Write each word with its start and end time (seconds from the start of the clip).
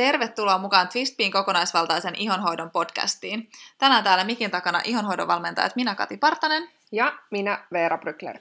tervetuloa 0.00 0.58
mukaan 0.58 0.88
Twistpiin 0.88 1.32
kokonaisvaltaisen 1.32 2.14
ihonhoidon 2.14 2.70
podcastiin. 2.70 3.50
Tänään 3.78 4.04
täällä 4.04 4.24
mikin 4.24 4.50
takana 4.50 4.80
ihonhoidon 4.84 5.28
valmentajat 5.28 5.76
minä 5.76 5.94
Kati 5.94 6.16
Partanen. 6.16 6.68
Ja 6.92 7.12
minä 7.30 7.64
Veera 7.72 7.98
Brykler. 7.98 8.38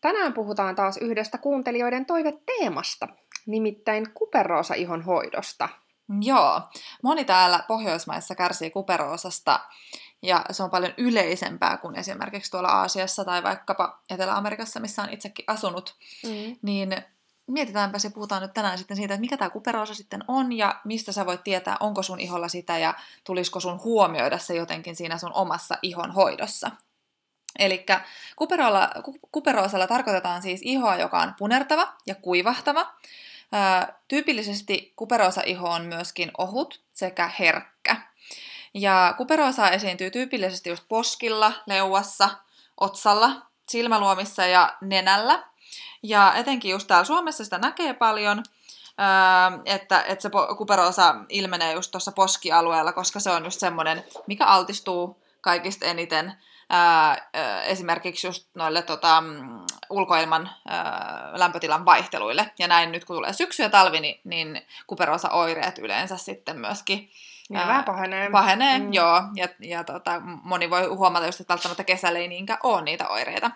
Tänään 0.00 0.32
puhutaan 0.32 0.74
taas 0.74 0.96
yhdestä 0.96 1.38
kuuntelijoiden 1.38 2.06
toiveteemasta, 2.06 3.08
nimittäin 3.46 4.10
kuperoosa 4.14 4.74
ihonhoidosta. 4.74 5.68
Joo, 6.20 6.60
moni 7.02 7.24
täällä 7.24 7.64
Pohjoismaissa 7.68 8.34
kärsii 8.34 8.70
kuperoosasta 8.70 9.60
ja 10.22 10.44
se 10.50 10.62
on 10.62 10.70
paljon 10.70 10.94
yleisempää 10.98 11.76
kuin 11.76 11.96
esimerkiksi 11.96 12.50
tuolla 12.50 12.68
Aasiassa 12.68 13.24
tai 13.24 13.42
vaikkapa 13.42 14.02
Etelä-Amerikassa, 14.10 14.80
missä 14.80 15.02
on 15.02 15.10
itsekin 15.10 15.44
asunut. 15.48 15.94
Mm. 16.24 16.56
Niin 16.62 17.04
mietitäänpä 17.46 17.98
se, 17.98 18.10
puhutaan 18.10 18.42
nyt 18.42 18.54
tänään 18.54 18.78
sitten 18.78 18.96
siitä, 18.96 19.14
että 19.14 19.20
mikä 19.20 19.36
tämä 19.36 19.50
kuperoosa 19.50 19.94
sitten 19.94 20.24
on 20.28 20.52
ja 20.52 20.80
mistä 20.84 21.12
sä 21.12 21.26
voit 21.26 21.44
tietää, 21.44 21.76
onko 21.80 22.02
sun 22.02 22.20
iholla 22.20 22.48
sitä 22.48 22.78
ja 22.78 22.94
tulisiko 23.24 23.60
sun 23.60 23.80
huomioida 23.84 24.38
se 24.38 24.54
jotenkin 24.54 24.96
siinä 24.96 25.18
sun 25.18 25.32
omassa 25.34 25.78
ihon 25.82 26.10
hoidossa. 26.10 26.70
Eli 27.58 27.86
kuperoosalla 29.30 29.86
tarkoitetaan 29.86 30.42
siis 30.42 30.60
ihoa, 30.64 30.96
joka 30.96 31.18
on 31.18 31.34
punertava 31.38 31.92
ja 32.06 32.14
kuivahtava. 32.14 32.94
tyypillisesti 34.08 34.92
kuperoosa-iho 34.96 35.68
on 35.68 35.84
myöskin 35.84 36.30
ohut 36.38 36.80
sekä 36.92 37.30
herkkä. 37.38 37.96
Ja 38.74 39.14
kuperoosaa 39.16 39.70
esiintyy 39.70 40.10
tyypillisesti 40.10 40.70
just 40.70 40.84
poskilla, 40.88 41.52
leuassa, 41.66 42.30
otsalla, 42.80 43.46
silmäluomissa 43.68 44.46
ja 44.46 44.76
nenällä. 44.80 45.51
Ja 46.02 46.34
etenkin 46.34 46.70
just 46.70 46.88
täällä 46.88 47.04
Suomessa 47.04 47.44
sitä 47.44 47.58
näkee 47.58 47.94
paljon, 47.94 48.42
että, 49.64 50.02
että 50.02 50.22
se 50.22 50.30
kuperoosa 50.56 51.14
ilmenee 51.28 51.72
just 51.72 51.90
tuossa 51.90 52.12
poskialueella, 52.12 52.92
koska 52.92 53.20
se 53.20 53.30
on 53.30 53.44
just 53.44 53.60
semmoinen, 53.60 54.04
mikä 54.26 54.46
altistuu 54.46 55.22
kaikista 55.40 55.86
eniten 55.86 56.32
esimerkiksi 57.64 58.26
just 58.26 58.46
noille 58.54 58.82
tota, 58.82 59.20
mm, 59.20 59.60
ulkoilman 59.90 60.50
lämpötilan 61.32 61.84
vaihteluille. 61.84 62.50
Ja 62.58 62.68
näin 62.68 62.92
nyt 62.92 63.04
kun 63.04 63.16
tulee 63.16 63.32
syksy 63.32 63.62
ja 63.62 63.70
talvi, 63.70 64.00
niin, 64.00 64.20
niin 64.24 64.66
kuperoosa-oireet 64.86 65.78
yleensä 65.78 66.16
sitten 66.16 66.58
myöskin 66.58 67.10
ää, 67.60 67.68
vähän 67.68 67.84
pahenee. 67.84 68.30
Pahenee, 68.30 68.78
mm. 68.78 68.92
joo. 68.92 69.22
Ja, 69.34 69.48
ja 69.60 69.84
tota, 69.84 70.20
moni 70.24 70.70
voi 70.70 70.86
huomata 70.86 71.26
just, 71.26 71.40
että 71.40 71.52
välttämättä 71.52 71.84
kesällä 71.84 72.18
ei 72.18 72.28
niinkään 72.28 72.58
ole 72.62 72.82
niitä 72.82 73.08
oireita. 73.08 73.50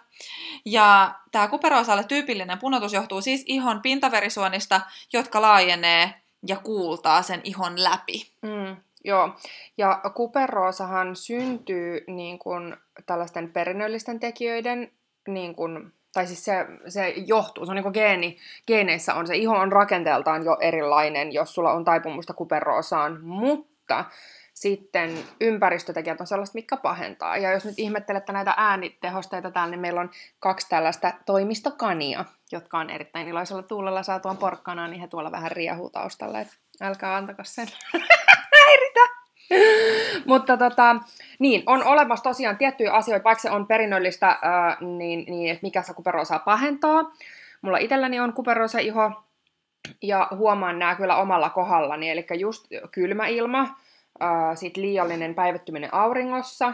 Ja 0.65 1.15
tämä 1.33 1.49
kuperoosalle 1.49 2.05
tyypillinen 2.05 2.59
punotus 2.59 2.93
johtuu 2.93 3.21
siis 3.21 3.45
ihon 3.47 3.83
pintaverisuonista, 3.83 4.81
jotka 5.13 5.43
laajenee 5.43 6.15
ja 6.47 6.57
kuultaa 6.57 7.23
sen 7.23 7.41
ihon 7.45 7.85
läpi. 7.85 8.31
Mm. 8.43 8.77
Joo, 9.05 9.37
ja 9.79 10.01
kuperoosahan 10.15 11.17
syntyy 11.17 12.05
niin 12.07 12.39
kuin 12.39 12.77
tällaisten 13.07 13.51
perinnöllisten 13.53 14.21
tekijöiden, 14.21 14.93
niin 15.29 15.55
kuin, 15.55 15.93
tai 16.13 16.27
siis 16.27 16.45
se, 16.45 16.67
se 16.89 17.09
johtuu, 17.09 17.67
se 17.67 17.71
on 17.71 17.77
niin 17.77 17.83
kuin 17.83 17.93
geeni, 17.93 18.39
geeneissä 18.67 19.15
on, 19.15 19.27
se 19.27 19.37
iho 19.37 19.57
on 19.57 19.73
rakenteeltaan 19.73 20.45
jo 20.45 20.57
erilainen, 20.61 21.33
jos 21.33 21.55
sulla 21.55 21.73
on 21.73 21.85
taipumusta 21.85 22.35
kuperoosaan, 22.35 23.21
mutta 23.23 23.76
sitten 24.57 25.19
ympäristötekijät 25.41 26.21
on 26.21 26.27
sellaiset, 26.27 26.55
mitkä 26.55 26.77
pahentaa. 26.77 27.37
Ja 27.37 27.53
jos 27.53 27.65
nyt 27.65 27.79
ihmettelette 27.79 28.33
näitä 28.33 28.55
äänitehosteita 28.57 29.51
täällä, 29.51 29.71
niin 29.71 29.81
meillä 29.81 30.01
on 30.01 30.11
kaksi 30.41 30.69
tällaista 30.69 31.13
toimistokania, 31.27 32.25
jotka 32.53 32.79
on 32.79 32.91
erittäin 32.91 33.29
iloisella 33.29 33.63
tuulella 33.63 34.03
saatuan 34.03 34.37
porkkana, 34.37 34.89
niin 34.89 35.01
he 35.01 35.09
tuolla 35.09 35.33
vähän 35.33 35.51
riehuu 35.53 35.91
taustalla. 35.91 36.41
Et 36.41 36.49
älkää 36.81 37.17
antako 37.17 37.45
sen 37.45 37.67
häiritä. 38.67 39.01
Mutta 40.27 40.57
tota, 40.57 40.97
niin, 41.39 41.63
on 41.67 41.85
olemassa 41.85 42.23
tosiaan 42.23 42.57
tiettyjä 42.57 42.93
asioita, 42.93 43.25
vaikka 43.25 43.43
se 43.43 43.51
on 43.51 43.67
perinnöllistä, 43.67 44.39
ää, 44.43 44.77
niin, 44.81 45.25
niin 45.29 45.51
että 45.53 45.67
mikä 45.67 45.83
se 45.83 45.95
kuperoosaa 45.95 46.39
pahentaa. 46.39 47.13
Mulla 47.63 47.79
itselläni 47.79 48.21
on 48.21 48.33
kuperoosa 48.33 48.79
iho, 48.79 49.26
ja 50.03 50.29
huomaan 50.37 50.79
nämä 50.79 50.95
kyllä 50.95 51.17
omalla 51.17 51.51
kohdallani, 51.51 52.11
eli 52.11 52.27
just 52.39 52.67
kylmä 52.93 53.27
ilma, 53.27 53.77
sitten 54.55 54.83
liiallinen 54.83 55.35
päivittyminen 55.35 55.95
auringossa, 55.95 56.73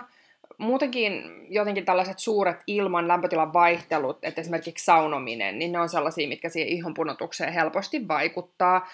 muutenkin 0.58 1.22
jotenkin 1.48 1.84
tällaiset 1.84 2.18
suuret 2.18 2.56
ilman 2.66 3.08
lämpötilan 3.08 3.52
vaihtelut, 3.52 4.18
että 4.22 4.40
esimerkiksi 4.40 4.84
saunominen, 4.84 5.58
niin 5.58 5.72
ne 5.72 5.80
on 5.80 5.88
sellaisia, 5.88 6.28
mitkä 6.28 6.48
siihen 6.48 6.68
ihon 6.68 6.94
punotukseen 6.94 7.52
helposti 7.52 8.08
vaikuttaa. 8.08 8.88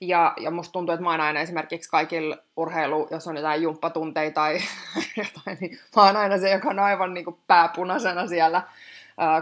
Ja, 0.00 0.34
ja 0.40 0.50
musta 0.50 0.72
tuntuu, 0.72 0.92
että 0.92 1.04
mä 1.04 1.10
oon 1.10 1.20
aina 1.20 1.40
esimerkiksi 1.40 1.90
kaikilla 1.90 2.36
urheilu, 2.56 3.08
jos 3.10 3.26
on 3.26 3.36
jotain 3.36 3.62
jumppatunteita 3.62 4.34
tai 4.34 4.58
jotain, 5.16 5.58
niin 5.60 5.78
mä 5.96 6.02
oon 6.02 6.16
aina 6.16 6.38
se, 6.38 6.50
joka 6.50 6.68
on 6.68 6.78
aivan 6.78 7.14
niin 7.14 7.24
kuin 7.24 7.36
pääpunaisena 7.46 8.26
siellä, 8.26 8.62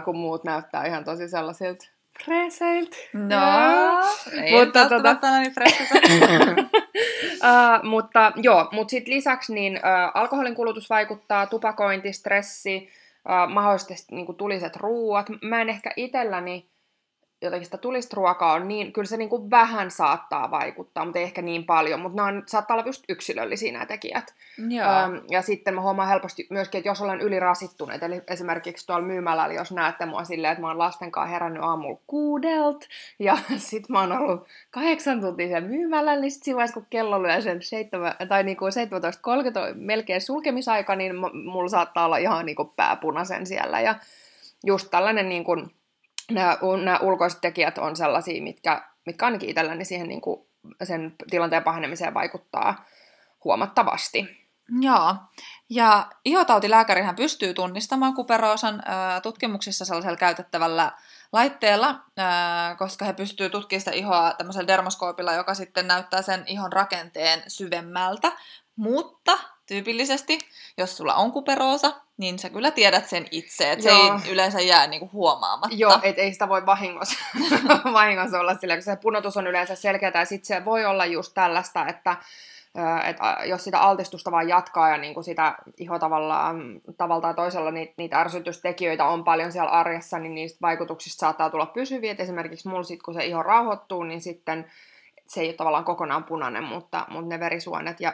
kun 0.05 0.17
muut 0.17 0.43
näyttää 0.43 0.85
ihan 0.85 1.03
tosi 1.03 1.29
sellaisilta 1.29 1.85
freseiltä. 2.25 2.97
No, 3.13 3.37
ei 4.43 4.65
mutta 4.65 4.89
tota... 4.89 5.17
niin 5.39 5.53
uh, 7.43 7.83
mutta 7.91 8.31
joo, 8.35 8.69
mutta 8.71 8.91
sitten 8.91 9.13
lisäksi 9.13 9.53
niin 9.53 9.75
uh, 9.75 10.11
alkoholin 10.13 10.55
kulutus 10.55 10.89
vaikuttaa, 10.89 11.45
tupakointi, 11.45 12.13
stressi, 12.13 12.89
uh, 13.29 13.53
mahdollisesti 13.53 14.15
niin 14.15 14.35
tuliset 14.35 14.75
ruuat. 14.75 15.27
Mä 15.41 15.61
en 15.61 15.69
ehkä 15.69 15.93
itselläni 15.95 16.72
jotenkin 17.43 17.65
sitä 17.65 17.77
tulista 17.77 18.15
ruokaa 18.15 18.53
on 18.53 18.67
niin, 18.67 18.93
kyllä 18.93 19.05
se 19.05 19.17
niin 19.17 19.29
kuin 19.29 19.49
vähän 19.51 19.91
saattaa 19.91 20.51
vaikuttaa, 20.51 21.05
mutta 21.05 21.19
ei 21.19 21.25
ehkä 21.25 21.41
niin 21.41 21.65
paljon, 21.65 21.99
mutta 21.99 22.15
nämä 22.15 22.27
on, 22.27 22.43
saattaa 22.45 22.75
olla 22.75 22.85
just 22.85 23.03
yksilöllisiä 23.09 23.71
nämä 23.71 23.85
tekijät. 23.85 24.33
Joo. 24.69 24.87
Öm, 24.89 25.21
ja 25.29 25.41
sitten 25.41 25.75
mä 25.75 25.81
huomaan 25.81 26.07
helposti 26.07 26.47
myöskin, 26.49 26.79
että 26.79 26.89
jos 26.89 27.01
olen 27.01 27.21
ylirasittunut, 27.21 28.03
eli 28.03 28.21
esimerkiksi 28.27 28.87
tuolla 28.87 29.05
myymällä, 29.05 29.45
eli 29.45 29.55
jos 29.55 29.71
näette 29.71 30.05
mua 30.05 30.23
silleen, 30.23 30.51
että 30.51 30.61
mä 30.61 30.67
oon 30.67 30.79
lasten 30.79 31.11
kanssa 31.11 31.33
herännyt 31.33 31.63
aamulla 31.63 31.99
kuudelt, 32.07 32.87
ja 33.19 33.37
sitten 33.57 33.93
mä 33.93 33.99
oon 33.99 34.11
ollut 34.11 34.47
kahdeksan 34.71 35.21
tuntia 35.21 35.47
sen 35.47 35.63
myymällä, 35.63 36.15
niin 36.15 36.31
sitten 36.31 36.45
siinä 36.45 36.73
kun 36.73 36.85
kello 36.89 37.23
lyö 37.23 37.41
sen 37.41 37.61
7, 37.61 38.15
tai 38.29 38.43
niin 38.43 38.57
kuin 38.57 38.71
17.30 39.71 39.75
melkein 39.75 40.21
sulkemisaika, 40.21 40.95
niin 40.95 41.15
mulla 41.33 41.69
saattaa 41.69 42.05
olla 42.05 42.17
ihan 42.17 42.45
niin 42.45 42.55
kuin 42.55 42.69
pääpunaisen 42.75 43.45
siellä, 43.45 43.81
ja 43.81 43.95
just 44.63 44.87
tällainen 44.91 45.29
niin 45.29 45.43
kuin, 45.43 45.71
nämä, 46.33 46.57
nämä 46.83 46.99
ulkoiset 47.01 47.41
tekijät 47.41 47.77
on 47.77 47.95
sellaisia, 47.95 48.43
mitkä, 48.43 48.89
mitkä 49.05 49.25
ainakin 49.25 49.49
itselläni 49.49 49.85
siihen 49.85 50.07
niin 50.07 50.21
kuin 50.21 50.47
sen 50.83 51.15
tilanteen 51.29 51.63
pahenemiseen 51.63 52.13
vaikuttaa 52.13 52.85
huomattavasti. 53.43 54.43
Joo, 54.81 55.15
ja 55.69 56.07
ihotautilääkärihän 56.25 57.15
pystyy 57.15 57.53
tunnistamaan 57.53 58.13
kuperoosan 58.13 58.83
tutkimuksissa 59.23 59.85
sellaisella 59.85 60.17
käytettävällä 60.17 60.91
laitteella, 61.31 61.99
koska 62.77 63.05
he 63.05 63.13
pystyvät 63.13 63.51
tutkimaan 63.51 63.81
sitä 63.81 63.91
ihoa 63.91 64.33
tämmöisellä 64.37 64.67
dermoskoopilla, 64.67 65.33
joka 65.33 65.53
sitten 65.53 65.87
näyttää 65.87 66.21
sen 66.21 66.43
ihon 66.47 66.73
rakenteen 66.73 67.43
syvemmältä, 67.47 68.31
mutta 68.75 69.37
tyypillisesti, 69.65 70.39
jos 70.77 70.97
sulla 70.97 71.15
on 71.15 71.31
kuperoosa, 71.31 71.93
niin 72.17 72.39
sä 72.39 72.49
kyllä 72.49 72.71
tiedät 72.71 73.09
sen 73.09 73.27
itse, 73.31 73.71
että 73.71 73.83
se 73.83 73.89
ei 73.89 74.31
yleensä 74.31 74.61
jää 74.61 74.87
niinku 74.87 75.09
huomaamatta. 75.13 75.75
Joo, 75.75 75.99
et 76.03 76.19
ei 76.19 76.33
sitä 76.33 76.49
voi 76.49 76.65
vahingossa, 76.65 77.19
vahingossa 77.93 78.39
olla 78.39 78.55
sillä, 78.55 78.75
kun 78.75 78.83
se 78.83 78.95
punotus 78.95 79.37
on 79.37 79.47
yleensä 79.47 79.75
selkeää, 79.75 80.11
ja 80.15 80.25
sitten 80.25 80.47
se 80.47 80.65
voi 80.65 80.85
olla 80.85 81.05
just 81.05 81.33
tällaista, 81.33 81.87
että 81.87 82.17
et 83.05 83.17
jos 83.45 83.63
sitä 83.63 83.79
altistusta 83.79 84.31
vaan 84.31 84.49
jatkaa 84.49 84.89
ja 84.89 84.97
niin 84.97 85.13
kuin 85.13 85.23
sitä 85.23 85.55
iho 85.77 85.99
tavallaan, 85.99 86.81
tavalla 86.97 87.21
tai 87.21 87.33
toisella 87.33 87.71
niitä, 87.71 87.93
niitä 87.97 88.19
ärsytystekijöitä 88.19 89.05
on 89.05 89.23
paljon 89.23 89.51
siellä 89.51 89.71
arjessa, 89.71 90.19
niin 90.19 90.35
niistä 90.35 90.57
vaikutuksista 90.61 91.19
saattaa 91.19 91.49
tulla 91.49 91.65
pysyviä. 91.65 92.11
Et 92.11 92.19
esimerkiksi 92.19 92.67
mulla 92.67 92.83
sit, 92.83 93.03
kun 93.03 93.13
se 93.13 93.25
iho 93.25 93.43
rauhoittuu, 93.43 94.03
niin 94.03 94.21
sitten 94.21 94.71
se 95.27 95.41
ei 95.41 95.47
ole 95.47 95.53
tavallaan 95.53 95.85
kokonaan 95.85 96.23
punainen, 96.23 96.63
mutta, 96.63 97.05
mutta 97.09 97.29
ne 97.29 97.39
verisuonet, 97.39 97.99
ja, 97.99 98.13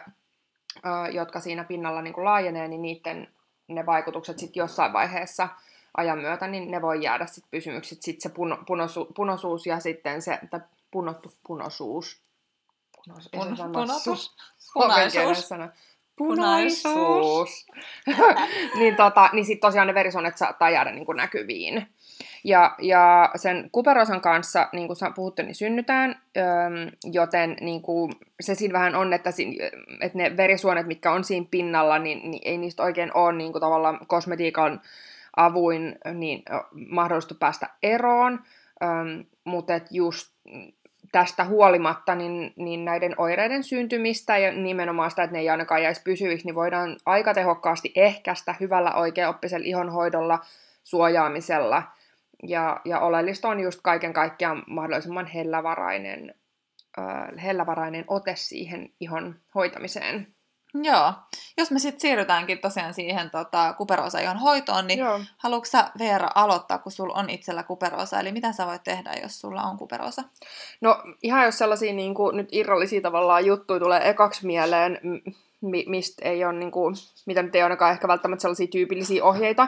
jotka 1.12 1.40
siinä 1.40 1.64
pinnalla 1.64 2.02
niin 2.02 2.14
kuin 2.14 2.26
laajenee, 2.26 2.68
niin 2.68 2.82
niiden 2.82 3.28
ne 3.68 3.86
vaikutukset 3.86 4.40
sitten 4.40 4.62
jossain 4.62 4.94
vaiheessa 4.94 5.50
ajan 5.98 6.20
myötä, 6.20 6.48
niin 6.48 6.72
ne 6.72 6.82
voi 6.82 7.04
jäädä 7.04 7.26
sitten 7.26 7.52
pysymyksi. 7.52 7.96
Sitten 7.96 8.22
se 8.22 8.30
puno, 8.30 8.58
punosu, 8.68 9.06
punosuus 9.16 9.66
ja 9.66 9.80
sitten 9.80 10.22
se, 10.22 10.40
että 10.44 10.62
punottu 10.92 11.32
punosuus. 11.48 12.22
Punos, 13.06 13.30
Pun, 13.30 13.58
punotus. 13.74 14.36
Punaisuus. 14.74 15.46
Punaisuus. 16.16 17.66
niin 18.80 18.96
tota, 18.96 19.30
niin 19.34 19.46
sitten 19.46 19.68
tosiaan 19.68 19.88
ne 19.88 19.94
verisuonet 19.94 20.38
saattaa 20.38 20.70
jäädä 20.70 20.92
niin 20.92 21.06
kuin 21.06 21.16
näkyviin. 21.16 21.88
Ja, 22.44 22.76
ja 22.82 23.32
sen 23.36 23.70
kuperosan 23.72 24.22
kanssa, 24.22 24.70
niin 24.74 24.88
kuin 24.88 24.98
puhuttu, 25.16 25.42
niin 25.42 25.56
synnytään, 25.56 26.22
joten 27.04 27.58
niin 27.62 27.82
kuin 27.82 28.12
se 28.42 28.56
siinä 28.56 28.74
vähän 28.74 28.96
on, 28.96 29.14
että, 29.14 29.32
siinä, 29.32 29.66
että 30.02 30.18
ne 30.18 30.38
verisuonet, 30.38 30.88
mitkä 30.88 31.12
on 31.12 31.24
siinä 31.24 31.46
pinnalla, 31.52 32.00
niin, 32.00 32.32
niin 32.32 32.42
ei 32.46 32.58
niistä 32.58 32.84
oikein 32.84 33.12
ole 33.14 33.34
niin 33.34 33.52
kuin 33.52 33.62
tavallaan 33.62 34.00
kosmetiikan 34.08 34.82
avuin 35.36 35.96
niin 36.14 36.44
mahdollista 36.90 37.36
päästä 37.36 37.70
eroon, 37.84 38.40
mutta 39.44 39.76
et 39.76 39.88
just 39.92 40.32
tästä 41.12 41.46
huolimatta 41.46 42.16
niin, 42.16 42.54
niin 42.56 42.86
näiden 42.86 43.16
oireiden 43.18 43.64
syntymistä 43.64 44.38
ja 44.38 44.52
nimenomaan 44.52 45.10
sitä, 45.10 45.24
että 45.24 45.34
ne 45.34 45.40
ei 45.40 45.50
ainakaan 45.50 45.84
jäisi 45.84 46.02
pysyviksi, 46.04 46.46
niin 46.46 46.56
voidaan 46.56 46.98
aika 47.06 47.34
tehokkaasti 47.34 47.92
ehkäistä 47.96 48.56
hyvällä 48.60 48.94
oikeaoppisella 48.94 49.66
ihonhoidolla, 49.66 50.40
suojaamisella. 50.84 51.84
Ja, 52.44 52.82
ja 52.86 53.00
oleellista 53.00 53.50
on 53.50 53.60
just 53.60 53.80
kaiken 53.84 54.14
kaikkiaan 54.14 54.64
mahdollisimman 54.68 55.26
hellävarainen, 55.26 56.36
äh, 57.00 57.44
hellävarainen 57.44 58.06
ote 58.08 58.36
siihen 58.36 58.90
ihon 59.00 59.36
hoitamiseen. 59.56 60.36
Joo. 60.74 61.14
Jos 61.58 61.72
me 61.72 61.80
sitten 61.80 62.00
siirrytäänkin 62.00 62.60
tosiaan 62.60 62.94
siihen 62.94 63.30
tota, 63.30 63.74
kuperoosa 63.74 64.34
hoitoon, 64.34 64.88
niin 64.88 65.00
Joo. 65.00 65.20
haluatko 65.38 65.66
sä 65.66 65.92
Veera 66.00 66.30
aloittaa, 66.36 66.78
kun 66.78 66.92
sulla 66.92 67.14
on 67.14 67.30
itsellä 67.30 67.64
kuperoosa? 67.64 68.20
Eli 68.20 68.32
mitä 68.32 68.52
sä 68.52 68.68
voit 68.68 68.84
tehdä, 68.84 69.14
jos 69.24 69.42
sulla 69.42 69.64
on 69.64 69.78
kuperoosa? 69.78 70.24
No 70.82 71.04
ihan 71.24 71.46
jos 71.46 71.58
sellaisia 71.58 71.94
niin 71.94 72.14
kuin, 72.14 72.38
nyt 72.38 72.50
irrallisia 72.52 73.02
tavallaan 73.02 73.46
juttuja 73.46 73.80
tulee 73.80 74.10
ekaksi 74.10 74.46
mieleen, 74.46 75.00
mi- 75.62 75.86
mistä 75.88 76.30
ei 76.30 76.46
ole, 76.46 76.54
niin 76.54 76.72
kuin, 76.72 76.96
mitä 77.26 77.44
nyt 77.44 77.56
ei 77.56 77.62
ainakaan 77.62 77.92
ehkä 77.92 78.08
välttämättä 78.08 78.42
sellaisia 78.42 78.68
tyypillisiä 78.68 79.24
ohjeita, 79.24 79.68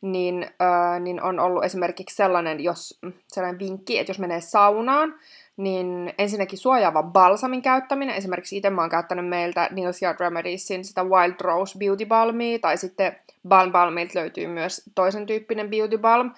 niin, 0.00 0.42
äh, 0.62 1.00
niin 1.00 1.22
on 1.22 1.40
ollut 1.40 1.64
esimerkiksi 1.64 2.16
sellainen, 2.16 2.60
jos, 2.60 3.00
sellainen 3.28 3.58
vinkki, 3.58 3.98
että 3.98 4.10
jos 4.10 4.18
menee 4.18 4.40
saunaan, 4.40 5.14
niin 5.60 6.14
ensinnäkin 6.18 6.58
suojaava 6.58 7.02
balsamin 7.02 7.62
käyttäminen. 7.62 8.14
Esimerkiksi 8.14 8.56
itse 8.56 8.70
mä 8.70 8.80
oon 8.80 8.90
käyttänyt 8.90 9.28
meiltä 9.28 9.68
Nils 9.70 10.02
Yard 10.02 10.20
Remediesin 10.20 10.84
sitä 10.84 11.04
Wild 11.04 11.34
Rose 11.40 11.78
Beauty 11.78 12.06
Balmia, 12.06 12.58
tai 12.58 12.76
sitten 12.76 13.16
Balm 13.48 13.72
Balmilta 13.72 14.18
löytyy 14.18 14.46
myös 14.46 14.82
toisen 14.94 15.26
tyyppinen 15.26 15.70
Beauty 15.70 15.98
Balm, 15.98 16.32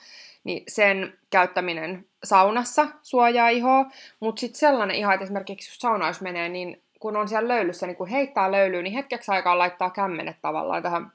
niin 0.44 0.62
sen 0.68 1.18
käyttäminen 1.30 2.06
saunassa 2.24 2.86
suojaa 3.02 3.48
ihoa, 3.48 3.84
mutta 4.20 4.40
sitten 4.40 4.58
sellainen 4.58 4.96
ihan, 4.96 5.14
että 5.14 5.24
esimerkiksi 5.24 5.70
jos 5.70 5.78
sauna 5.78 6.06
jos 6.06 6.20
menee, 6.20 6.48
niin 6.48 6.82
kun 7.00 7.16
on 7.16 7.28
siellä 7.28 7.48
löylyssä, 7.48 7.86
niin 7.86 7.96
kun 7.96 8.08
heittää 8.08 8.52
löylyä, 8.52 8.82
niin 8.82 8.94
hetkeksi 8.94 9.30
aikaa 9.30 9.58
laittaa 9.58 9.90
kämmenet 9.90 10.36
tavallaan 10.42 10.82
tähän 10.82 11.12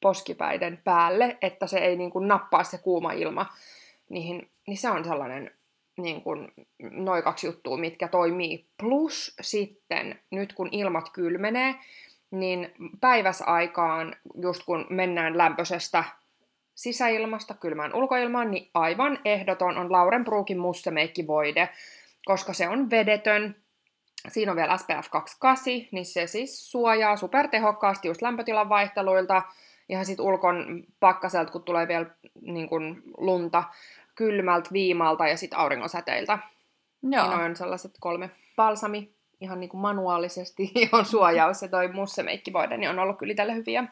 poskipäiden 0.00 0.80
päälle, 0.84 1.38
että 1.42 1.66
se 1.66 1.78
ei 1.78 1.96
niin 1.96 2.10
kuin 2.10 2.28
nappaa 2.28 2.64
se 2.64 2.78
kuuma 2.78 3.12
ilma 3.12 3.46
niihin, 4.08 4.48
niin 4.66 4.78
se 4.78 4.90
on 4.90 5.04
sellainen 5.04 5.50
niin 5.96 6.22
kuin, 6.22 6.52
noin 6.82 7.22
kaksi 7.22 7.46
juttua, 7.46 7.76
mitkä 7.76 8.08
toimii. 8.08 8.66
Plus 8.80 9.36
sitten, 9.40 10.20
nyt 10.30 10.52
kun 10.52 10.68
ilmat 10.72 11.10
kylmenee, 11.12 11.74
niin 12.30 12.74
päiväsaikaan, 13.00 14.16
just 14.42 14.64
kun 14.64 14.86
mennään 14.90 15.38
lämpöisestä 15.38 16.04
sisäilmasta 16.74 17.54
kylmään 17.54 17.94
ulkoilmaan, 17.94 18.50
niin 18.50 18.70
aivan 18.74 19.18
ehdoton 19.24 19.78
on 19.78 19.92
Lauren 19.92 20.24
Brookin 20.24 20.58
voide, 21.26 21.68
koska 22.24 22.52
se 22.52 22.68
on 22.68 22.90
vedetön. 22.90 23.56
Siinä 24.28 24.52
on 24.52 24.56
vielä 24.56 24.76
SPF 24.76 25.10
28, 25.10 25.64
niin 25.92 26.04
se 26.04 26.26
siis 26.26 26.70
suojaa 26.70 27.16
supertehokkaasti 27.16 28.08
just 28.08 28.22
lämpötilan 28.22 28.68
vaihteluilta, 28.68 29.42
ihan 29.88 30.06
sit 30.06 30.20
ulkon 30.20 30.84
pakkaselta, 31.00 31.52
kun 31.52 31.62
tulee 31.62 31.88
vielä 31.88 32.06
niin 32.40 32.68
kun, 32.68 33.02
lunta, 33.18 33.64
kylmältä, 34.14 34.70
viimalta 34.72 35.28
ja 35.28 35.36
sitten 35.36 35.58
auringonsäteiltä. 35.58 36.38
Joo. 37.02 37.28
Niin 37.28 37.40
on 37.40 37.56
sellaiset 37.56 37.92
kolme 38.00 38.30
balsami, 38.56 39.14
ihan 39.40 39.60
niin 39.60 39.70
kuin 39.70 39.80
manuaalisesti 39.80 40.72
on 40.92 41.04
suojaus 41.04 41.62
ja 41.62 41.68
toi 41.68 41.88
mussemeikkivoide, 41.88 42.76
niin 42.76 42.90
on 42.90 42.98
ollut 42.98 43.18
kyllä 43.18 43.34
tälle 43.34 43.54
hyviä. 43.54 43.84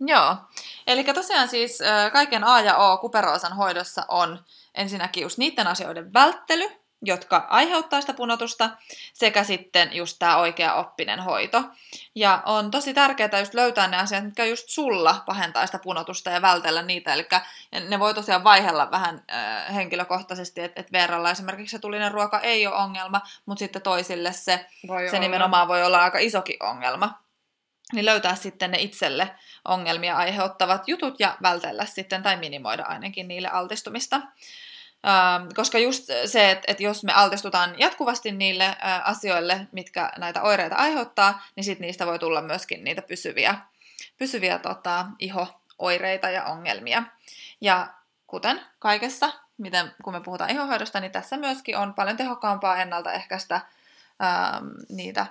Joo, 0.00 0.36
eli 0.86 1.04
tosiaan 1.04 1.48
siis 1.48 1.78
kaiken 2.12 2.44
A 2.44 2.60
ja 2.60 2.76
O 2.76 2.98
kuperoosan 2.98 3.56
hoidossa 3.56 4.04
on 4.08 4.44
ensinnäkin 4.74 5.22
just 5.22 5.38
niiden 5.38 5.66
asioiden 5.66 6.12
välttely, 6.12 6.70
jotka 7.02 7.46
aiheuttaa 7.50 8.00
sitä 8.00 8.14
punotusta, 8.14 8.70
sekä 9.12 9.44
sitten 9.44 9.92
just 9.92 10.16
tämä 10.18 10.36
oikea 10.36 10.74
oppinen 10.74 11.20
hoito. 11.20 11.64
Ja 12.14 12.42
on 12.46 12.70
tosi 12.70 12.94
tärkeää 12.94 13.38
just 13.38 13.54
löytää 13.54 13.88
ne 13.88 13.96
asiat, 13.96 14.24
mitkä 14.24 14.44
just 14.44 14.68
sulla 14.68 15.22
pahentaa 15.26 15.66
sitä 15.66 15.78
punotusta 15.78 16.30
ja 16.30 16.42
vältellä 16.42 16.82
niitä. 16.82 17.14
Eli 17.14 17.26
ne 17.88 17.98
voi 17.98 18.14
tosiaan 18.14 18.44
vaihella 18.44 18.90
vähän 18.90 19.24
äh, 19.32 19.74
henkilökohtaisesti, 19.74 20.60
että 20.60 20.80
et 20.80 20.92
verralla 20.92 21.30
esimerkiksi 21.30 21.76
se 21.76 21.78
tulinen 21.78 22.12
ruoka 22.12 22.40
ei 22.40 22.66
ole 22.66 22.76
ongelma, 22.76 23.20
mutta 23.46 23.58
sitten 23.58 23.82
toisille 23.82 24.32
se, 24.32 24.66
voi 24.88 25.08
se 25.08 25.18
nimenomaan 25.18 25.68
voi 25.68 25.84
olla 25.84 26.02
aika 26.02 26.18
isokin 26.18 26.56
ongelma. 26.60 27.22
Niin 27.92 28.06
löytää 28.06 28.34
sitten 28.34 28.70
ne 28.70 28.78
itselle 28.78 29.34
ongelmia 29.64 30.16
aiheuttavat 30.16 30.88
jutut 30.88 31.20
ja 31.20 31.36
vältellä 31.42 31.84
sitten 31.84 32.22
tai 32.22 32.36
minimoida 32.36 32.82
ainakin 32.82 33.28
niille 33.28 33.48
altistumista. 33.48 34.20
Ähm, 35.06 35.48
koska 35.54 35.78
just 35.78 36.04
se, 36.26 36.50
että, 36.50 36.64
että 36.66 36.82
jos 36.82 37.04
me 37.04 37.12
altistutaan 37.12 37.78
jatkuvasti 37.78 38.32
niille 38.32 38.64
äh, 38.64 38.76
asioille, 39.04 39.66
mitkä 39.72 40.12
näitä 40.16 40.42
oireita 40.42 40.76
aiheuttaa, 40.76 41.42
niin 41.56 41.64
sit 41.64 41.80
niistä 41.80 42.06
voi 42.06 42.18
tulla 42.18 42.42
myöskin 42.42 42.84
niitä 42.84 43.02
pysyviä, 43.02 43.58
pysyviä 44.16 44.58
tota, 44.58 45.06
iho-oireita 45.18 46.30
ja 46.30 46.44
ongelmia. 46.44 47.02
Ja 47.60 47.88
kuten 48.26 48.60
kaikessa, 48.78 49.32
miten, 49.58 49.92
kun 50.04 50.12
me 50.12 50.20
puhutaan 50.20 50.50
ihohoidosta, 50.50 51.00
niin 51.00 51.12
tässä 51.12 51.36
myöskin 51.36 51.76
on 51.76 51.94
paljon 51.94 52.16
tehokkaampaa 52.16 52.76
ennaltaehkäistä 52.76 53.54
ähm, 53.54 54.66
niitä 54.88 55.26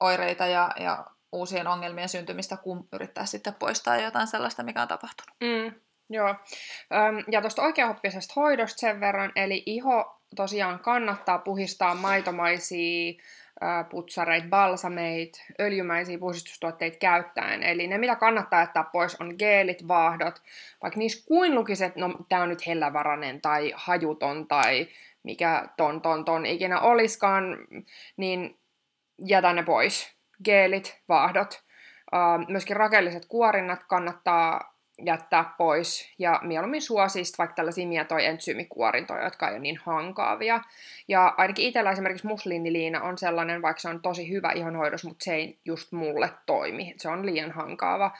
oireita 0.00 0.46
ja, 0.46 0.70
ja 0.80 1.06
uusien 1.32 1.66
ongelmien 1.66 2.08
syntymistä, 2.08 2.56
kun 2.56 2.88
yrittää 2.92 3.26
sitten 3.26 3.54
poistaa 3.54 3.96
jotain 3.96 4.26
sellaista, 4.26 4.62
mikä 4.62 4.82
on 4.82 4.88
tapahtunut. 4.88 5.36
Mm, 5.40 5.80
Joo. 6.10 6.34
Ja 7.30 7.40
tuosta 7.40 7.62
oikeaoppisesta 7.62 8.32
hoidosta 8.36 8.78
sen 8.78 9.00
verran, 9.00 9.32
eli 9.36 9.62
iho 9.66 10.20
tosiaan 10.36 10.78
kannattaa 10.78 11.38
puhistaa 11.38 11.94
maitomaisia 11.94 13.22
putsareita, 13.90 14.48
balsameita, 14.48 15.38
öljymäisiä 15.60 16.18
puhdistustuotteita 16.18 16.98
käyttäen. 16.98 17.62
Eli 17.62 17.86
ne, 17.86 17.98
mitä 17.98 18.16
kannattaa 18.16 18.60
jättää 18.60 18.84
pois, 18.92 19.20
on 19.20 19.34
geelit, 19.38 19.88
vaahdot, 19.88 20.42
vaikka 20.82 20.98
niissä 20.98 21.26
kuin 21.28 21.54
lukiset, 21.54 21.96
no, 21.96 22.14
tämä 22.28 22.42
on 22.42 22.48
nyt 22.48 22.66
hellävarainen 22.66 23.40
tai 23.40 23.72
hajuton 23.76 24.48
tai 24.48 24.88
mikä 25.22 25.68
ton, 25.76 26.02
ton, 26.02 26.24
ton 26.24 26.46
ikinä 26.46 26.80
oliskaan, 26.80 27.58
niin 28.16 28.58
jätä 29.18 29.52
ne 29.52 29.62
pois. 29.62 30.16
Geelit, 30.44 31.00
vaahdot. 31.08 31.62
Myöskin 32.48 32.76
rakeelliset 32.76 33.26
kuorinnat 33.28 33.84
kannattaa 33.88 34.75
jättää 35.04 35.54
pois 35.58 36.14
ja 36.18 36.40
mieluummin 36.42 36.82
suosista 36.82 37.38
vaikka 37.38 37.54
tällaisia 37.54 37.86
mietoi 37.86 38.24
entsyymikuorintoja, 38.24 39.24
jotka 39.24 39.48
ei 39.48 39.52
ole 39.52 39.60
niin 39.60 39.80
hankaavia. 39.84 40.60
Ja 41.08 41.34
ainakin 41.36 41.64
itsellä 41.64 41.90
esimerkiksi 41.90 42.26
musliiniliina 42.26 43.02
on 43.02 43.18
sellainen, 43.18 43.62
vaikka 43.62 43.80
se 43.80 43.88
on 43.88 44.02
tosi 44.02 44.30
hyvä 44.30 44.52
ihonhoidos, 44.52 45.04
mutta 45.04 45.24
se 45.24 45.34
ei 45.34 45.58
just 45.64 45.92
mulle 45.92 46.30
toimi. 46.46 46.94
Se 46.96 47.08
on 47.08 47.26
liian 47.26 47.50
hankaava. 47.50 48.10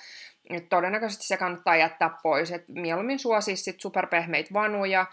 Et 0.51 0.69
todennäköisesti 0.69 1.27
se 1.27 1.37
kannattaa 1.37 1.77
jättää 1.77 2.11
pois. 2.23 2.53
Et 2.53 2.65
mieluummin 2.69 3.19
suosisi 3.19 3.63
sit 3.63 3.81
superpehmeitä 3.81 4.51
vanuja, 4.53 5.07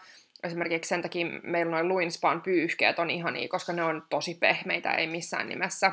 esimerkiksi 0.44 0.90
sen 0.90 1.02
takia 1.02 1.26
meillä 1.44 1.72
noin 1.72 1.88
Luinspan 1.88 2.42
pyyhkeet 2.42 3.00
on 3.00 3.10
ihania, 3.10 3.48
koska 3.50 3.74
ne 3.74 3.84
on 3.84 4.06
tosi 4.10 4.36
pehmeitä, 4.36 4.92
ei 4.92 5.08
missään 5.08 5.50
nimessä 5.50 5.92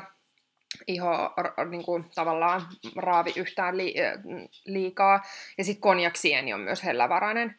iho 0.87 1.33
niin 1.69 1.83
kuin, 1.83 2.05
tavallaan 2.15 2.61
raavi 2.95 3.33
yhtään 3.35 3.77
li, 3.77 3.95
liikaa. 4.65 5.23
Ja 5.57 5.63
sitten 5.63 5.81
konjaksieni 5.81 6.53
on 6.53 6.59
myös 6.59 6.83
hellävarainen. 6.83 7.55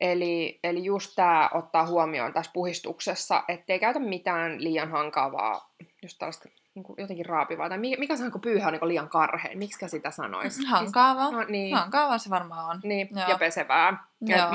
Eli, 0.00 0.60
eli 0.64 0.84
just 0.84 1.12
tämä 1.16 1.50
ottaa 1.54 1.86
huomioon 1.86 2.32
tässä 2.32 2.50
puhistuksessa, 2.54 3.44
ettei 3.48 3.78
käytä 3.78 3.98
mitään 3.98 4.64
liian 4.64 4.90
hankavaa, 4.90 5.74
just 6.02 6.18
tällaista 6.18 6.48
niin 6.74 6.82
kuin 6.82 6.96
jotenkin 6.98 7.26
raapivaa, 7.26 7.68
tai 7.68 7.78
mikä, 7.78 7.98
mikä 7.98 8.14
on, 8.24 8.32
kun 8.32 8.40
pyyhä 8.40 8.66
on 8.66 8.72
niin 8.72 8.88
liian 8.88 9.08
karheen, 9.08 9.58
miksi 9.58 9.88
sitä 9.88 10.10
sanoisi? 10.10 10.66
Hankaava. 10.66 11.30
No, 11.30 11.44
niin. 11.48 11.76
Hankaava 11.76 12.18
se 12.18 12.30
varmaan 12.30 12.70
on. 12.70 12.80
Niin, 12.84 13.08
Joo. 13.16 13.28
ja 13.28 13.38
pesevää. 13.38 14.04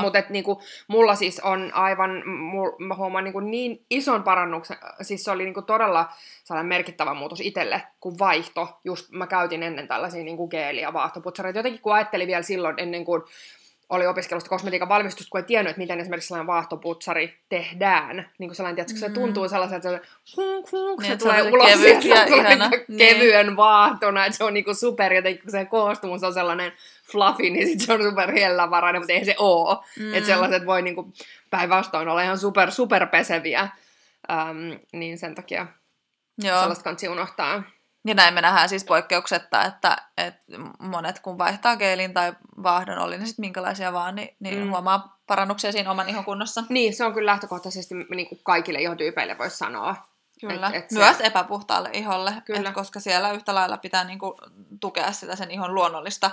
Mutta 0.02 0.24
niin 0.30 0.44
mulla 0.88 1.16
siis 1.16 1.40
on 1.40 1.72
aivan, 1.74 2.28
mul, 2.28 2.72
mä 2.80 2.96
huomaan 2.96 3.24
niin, 3.24 3.34
kuin 3.34 3.52
niin 3.52 3.86
ison 3.90 4.24
parannuksen, 4.24 4.78
siis 5.02 5.24
se 5.24 5.32
oli 5.32 5.44
niin 5.44 5.54
kuin 5.54 5.66
todella 5.66 6.10
sellainen 6.44 6.70
merkittävä 6.70 7.14
muutos 7.14 7.42
itselle, 7.42 7.84
kun 8.00 8.20
vaihto, 8.20 8.80
just 8.84 9.12
mä 9.12 9.28
käytin 9.28 9.64
ennen 9.64 9.88
tällaisia 9.88 10.24
niin 10.24 10.38
kuin 10.38 10.50
geeli- 10.50 10.82
ja 10.82 10.94
vaahtoputsareita, 10.94 11.60
jotenkin 11.60 11.82
kun 11.82 11.94
ajattelin 11.94 12.28
vielä 12.28 12.42
silloin 12.42 12.76
ennen 12.78 13.06
kuin 13.06 13.24
oli 13.90 14.08
opiskelusta 14.08 14.50
kosmetiikan 14.50 14.90
valmistusta, 14.90 15.30
kun 15.32 15.40
ei 15.40 15.46
tiennyt, 15.46 15.70
että 15.70 15.80
miten 15.80 16.00
esimerkiksi 16.00 16.28
sellainen 16.28 16.48
vaahtoputsari 16.48 17.38
tehdään. 17.50 18.30
Niin 18.38 18.50
kuin 18.50 18.56
sellainen, 18.56 18.76
tiedätkö, 18.76 19.00
se 19.00 19.08
mm. 19.08 19.14
tuntuu 19.14 19.50
sellaiselta, 19.50 19.90
että 19.96 20.06
se, 20.06 20.12
hunk, 20.38 20.72
hunk, 20.72 21.02
niin, 21.02 21.12
se 21.12 21.18
tulee 21.18 21.44
se 21.44 21.50
ulos 21.50 21.70
kevyt 21.70 22.04
ja 22.04 22.24
ihana. 22.24 22.70
Niin. 22.88 22.98
kevyen 22.98 23.56
vaahtona, 23.56 24.26
että 24.26 24.38
se 24.38 24.44
on 24.44 24.54
niinku 24.54 24.74
super, 24.74 25.14
jotenkin 25.14 25.42
kun 25.42 25.52
se 25.52 25.66
koostumus 25.66 26.24
on 26.24 26.34
sellainen 26.34 26.72
fluffy, 27.12 27.50
niin 27.50 27.68
sit 27.68 27.82
se 27.82 27.94
on 27.94 28.04
super 28.04 28.32
hellävarainen, 28.32 29.02
mutta 29.02 29.14
ei 29.14 29.26
se 29.26 29.36
oo. 29.38 29.84
Mm. 30.00 30.14
Että 30.14 30.28
sellaiset 30.28 30.66
voi 30.66 30.82
niinku 30.82 31.14
päinvastoin 31.50 32.08
olla 32.08 32.22
ihan 32.22 32.38
super, 32.38 32.72
super 32.72 33.08
peseviä. 33.08 33.70
Um, 34.32 34.80
niin 34.94 35.18
sen 35.18 35.36
takia 35.36 35.68
Joo. 36.38 36.60
sellaista 36.60 36.84
kansi 36.84 37.08
unohtaa. 37.08 37.64
Ja 38.06 38.16
näin 38.16 38.34
me 38.34 38.42
nähdään 38.42 38.70
siis 38.70 38.84
poikkeuksetta, 38.84 39.64
että, 39.64 39.98
että 40.18 40.44
monet 40.80 41.20
kun 41.20 41.38
vaihtaa 41.38 41.76
geelin 41.76 42.14
tai 42.14 42.34
vaahdon, 42.64 43.00
oli 43.00 43.18
ne 43.18 43.26
sitten 43.26 43.44
minkälaisia 43.44 43.94
vaan, 43.94 44.16
niin, 44.16 44.36
niin 44.40 44.64
mm. 44.64 44.70
huomaa 44.70 45.20
parannuksia 45.28 45.72
siinä 45.72 45.92
oman 45.92 46.10
ihon 46.10 46.26
kunnossa. 46.26 46.64
Niin, 46.70 46.94
se 46.94 47.06
on 47.06 47.14
kyllä 47.14 47.32
lähtökohtaisesti 47.32 47.96
niin 47.96 48.30
kuin 48.30 48.40
kaikille 48.44 48.80
ihotyypeille 48.80 49.38
voisi 49.38 49.58
sanoa. 49.58 49.96
Kyllä, 50.42 50.68
et, 50.68 50.76
et 50.76 50.92
myös 50.92 51.18
se... 51.18 51.24
epäpuhtaalle 51.24 51.90
iholle, 51.94 52.34
Kyllä. 52.46 52.70
Et 52.70 52.76
koska 52.76 53.00
siellä 53.00 53.32
yhtä 53.32 53.56
lailla 53.56 53.78
pitää 53.78 54.04
niinku 54.04 54.38
tukea 54.80 55.12
sitä 55.12 55.36
sen 55.36 55.52
ihon 55.52 55.76
luonnollista 55.76 56.32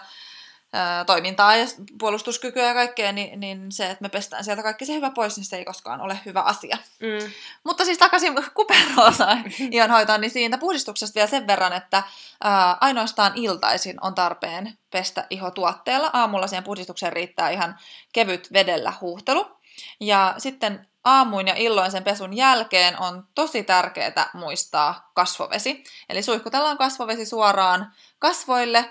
toimintaa 1.07 1.57
ja 1.57 1.66
puolustuskykyä 1.99 2.66
ja 2.66 2.75
kaikkea, 2.75 3.12
niin, 3.12 3.40
niin 3.40 3.73
se, 3.73 3.90
että 3.90 4.02
me 4.02 4.09
pestään 4.09 4.45
sieltä 4.45 4.62
kaikki 4.62 4.87
se 4.87 4.95
hyvä 4.95 5.11
pois, 5.11 5.37
niin 5.37 5.45
se 5.45 5.57
ei 5.57 5.64
koskaan 5.64 6.00
ole 6.00 6.21
hyvä 6.26 6.40
asia. 6.40 6.78
Mm. 7.00 7.31
Mutta 7.64 7.85
siis 7.85 7.99
takaisin 7.99 8.35
kuperoosaan 8.54 9.45
ihonhoitoon, 9.71 10.21
niin 10.21 10.31
siitä 10.31 10.59
puhdistuksesta 10.59 11.14
vielä 11.14 11.28
sen 11.28 11.47
verran, 11.47 11.73
että 11.73 12.02
ää, 12.45 12.76
ainoastaan 12.81 13.33
iltaisin 13.35 13.97
on 14.00 14.14
tarpeen 14.14 14.78
pestä 14.90 15.26
iho 15.31 15.50
tuotteella. 15.50 16.11
Aamulla 16.12 16.47
siihen 16.47 16.64
puhdistukseen 16.64 17.12
riittää 17.12 17.50
ihan 17.50 17.78
kevyt 18.12 18.52
vedellä 18.52 18.93
huuhtelu. 19.00 19.63
Ja 20.00 20.35
sitten 20.38 20.88
aamuin 21.04 21.49
ja 21.49 21.54
illoin 21.57 21.90
sen 21.90 22.04
pesun 22.04 22.37
jälkeen 22.37 23.00
on 23.00 23.26
tosi 23.35 23.62
tärkeää 23.62 24.31
muistaa 24.35 25.11
kasvovesi. 25.14 25.85
Eli 26.09 26.23
suihkutellaan 26.23 26.78
kasvovesi 26.78 27.26
suoraan 27.26 27.93
kasvoille. 28.19 28.90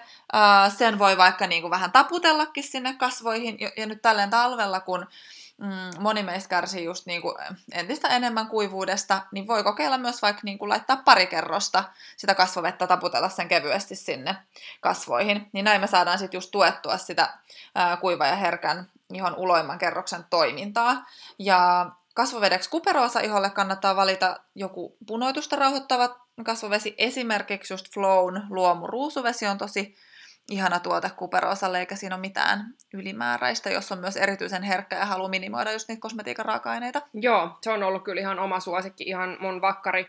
Sen 0.78 1.00
voi 1.00 1.18
vaikka 1.18 1.48
niin 1.48 1.62
kuin 1.62 1.72
vähän 1.72 1.92
taputellakin 1.92 2.64
sinne 2.64 2.94
kasvoihin. 2.94 3.58
Ja 3.78 3.86
nyt 3.86 4.02
tälleen 4.02 4.30
talvella, 4.30 4.80
kun 4.80 5.08
mm, 5.58 5.70
moni 6.00 6.24
meistä 6.24 6.50
kärsii 6.50 6.84
just 6.84 7.06
niin 7.06 7.22
kuin 7.22 7.36
entistä 7.72 8.08
enemmän 8.08 8.48
kuivuudesta, 8.48 9.22
niin 9.32 9.48
voi 9.48 9.64
kokeilla 9.64 9.98
myös 9.98 10.22
vaikka 10.22 10.42
niin 10.44 10.58
kuin 10.58 10.70
laittaa 10.70 10.98
pari 10.98 11.28
kerrosta 11.28 11.84
sitä 12.18 12.36
kasvovettä, 12.36 12.88
taputella 12.88 13.30
sen 13.30 13.48
kevyesti 13.48 13.96
sinne 13.96 14.36
kasvoihin. 14.82 15.50
Niin 15.54 15.66
näin 15.66 15.82
me 15.82 15.88
saadaan 15.88 16.20
sitten 16.20 16.38
just 16.38 16.52
tuettua 16.52 16.98
sitä 16.98 17.38
kuiva 18.02 18.28
ja 18.28 18.36
herkän 18.36 18.90
ihon 19.14 19.36
uloimman 19.36 19.80
kerroksen 19.80 20.26
toimintaa. 20.30 21.06
Ja 21.40 21.92
kasvovedeksi 22.16 22.70
kuperoosa 22.70 23.20
iholle 23.20 23.50
kannattaa 23.50 23.96
valita 23.96 24.40
joku 24.56 24.98
punoitusta 25.08 25.56
rauhoittava 25.56 26.16
kasvovesi. 26.46 26.96
Esimerkiksi 26.98 27.74
just 27.74 27.94
Flown 27.94 28.42
luomu 28.50 28.88
ruusuvesi 28.88 29.48
on 29.48 29.58
tosi 29.58 29.96
ihana 30.52 30.80
tuote 30.80 31.10
kuperoosalle, 31.10 31.80
eikä 31.80 31.96
siinä 31.96 32.16
ole 32.16 32.22
mitään 32.22 32.74
ylimääräistä, 32.94 33.70
jos 33.70 33.92
on 33.92 34.00
myös 34.00 34.18
erityisen 34.18 34.64
herkkä 34.64 34.96
ja 34.96 35.06
haluaa 35.06 35.30
minimoida 35.30 35.72
just 35.72 35.88
niitä 35.88 36.02
kosmetiikan 36.02 36.46
raaka-aineita. 36.46 37.02
Joo, 37.14 37.58
se 37.62 37.72
on 37.72 37.84
ollut 37.84 38.04
kyllä 38.04 38.22
ihan 38.22 38.40
oma 38.40 38.60
suosikki, 38.60 39.04
ihan 39.04 39.38
mun 39.40 39.62
vakkari, 39.62 40.06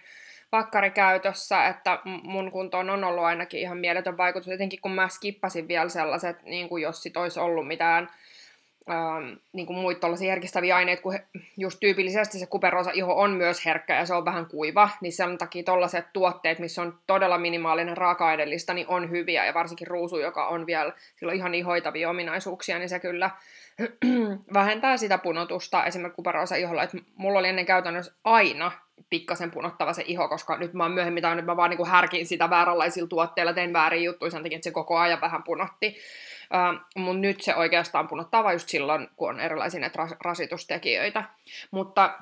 vakkarikäytössä, 0.53 1.67
että 1.67 1.99
mun 2.05 2.51
kuntoon 2.51 2.91
on 2.91 3.05
ollut 3.05 3.25
ainakin 3.25 3.61
ihan 3.61 3.79
mieletön 3.79 4.17
vaikutus, 4.17 4.49
etenkin 4.49 4.81
kun 4.81 4.93
mä 4.93 5.09
skippasin 5.09 5.69
vielä 5.69 5.89
sellaiset, 5.89 6.43
niin 6.43 6.69
kuin 6.69 6.83
jos 6.83 7.03
sit 7.03 7.17
olisi 7.17 7.41
ollut 7.41 7.67
mitään 7.67 8.11
ähm, 8.91 9.33
niin 9.53 9.67
kuin 9.67 9.79
muita 9.79 10.07
herkistäviä 10.21 10.77
aineita, 10.77 11.03
kun 11.03 11.19
just 11.57 11.81
tyypillisesti 11.81 12.39
se 12.39 12.47
kuperoosa 12.47 12.91
iho 12.95 13.21
on 13.21 13.31
myös 13.31 13.65
herkkä 13.65 13.97
ja 13.97 14.07
se 14.07 14.15
on 14.15 14.25
vähän 14.25 14.47
kuiva, 14.47 14.89
niin 15.01 15.13
sen 15.13 15.39
takia 15.39 15.63
tollaiset 15.63 16.07
tuotteet, 16.13 16.59
missä 16.59 16.83
on 16.83 16.99
todella 17.07 17.39
minimaalinen 17.39 17.97
raaka-aineellista, 17.97 18.75
niin 18.75 18.89
on 18.89 19.11
hyviä, 19.11 19.47
ja 19.47 19.55
varsinkin 19.55 19.87
ruusu, 19.87 20.19
joka 20.19 20.49
on 20.49 20.67
vielä, 20.67 20.93
sillä 21.17 21.31
on 21.31 21.37
ihan 21.37 21.55
ihoitavia 21.55 22.11
ominaisuuksia, 22.11 22.79
niin 22.79 22.89
se 22.89 23.01
kyllä 23.01 23.31
vähentää 24.55 24.97
sitä 24.97 25.19
punotusta 25.19 25.85
esimerkiksi 25.85 26.17
kuperoosa 26.17 26.57
iholla, 26.57 26.83
että 26.83 26.99
mulla 27.17 27.39
oli 27.39 27.49
ennen 27.49 27.67
käytännössä 27.67 28.13
aina 28.25 28.73
pikkasen 29.11 29.51
punottava 29.51 29.93
se 29.93 30.03
iho, 30.07 30.29
koska 30.29 30.57
nyt 30.57 30.73
mä 30.73 30.85
oon 30.85 30.93
myöhemmin 30.93 31.23
tai 31.23 31.37
nyt 31.37 31.45
mä 31.45 31.57
vaan 31.57 31.71
niin 31.71 31.87
härkin 31.87 32.27
sitä 32.27 32.51
vääränlaisilla 32.51 33.09
tuotteilla, 33.09 33.53
tein 33.53 33.73
väärin 33.73 34.05
juttuja 34.05 34.31
sen 34.31 34.43
takia, 34.43 34.57
että 34.57 34.65
se 34.65 34.71
koko 34.71 34.99
ajan 34.99 35.21
vähän 35.21 35.43
punotti. 35.43 35.97
Uh, 36.55 37.15
nyt 37.15 37.41
se 37.41 37.55
oikeastaan 37.55 38.09
punottaa 38.09 38.53
just 38.53 38.69
silloin, 38.69 39.09
kun 39.17 39.29
on 39.29 39.41
erilaisia 39.41 39.81
näitä 39.81 40.05
ras- 40.05 40.17
rasitustekijöitä. 40.25 41.25
Mutta 41.71 42.19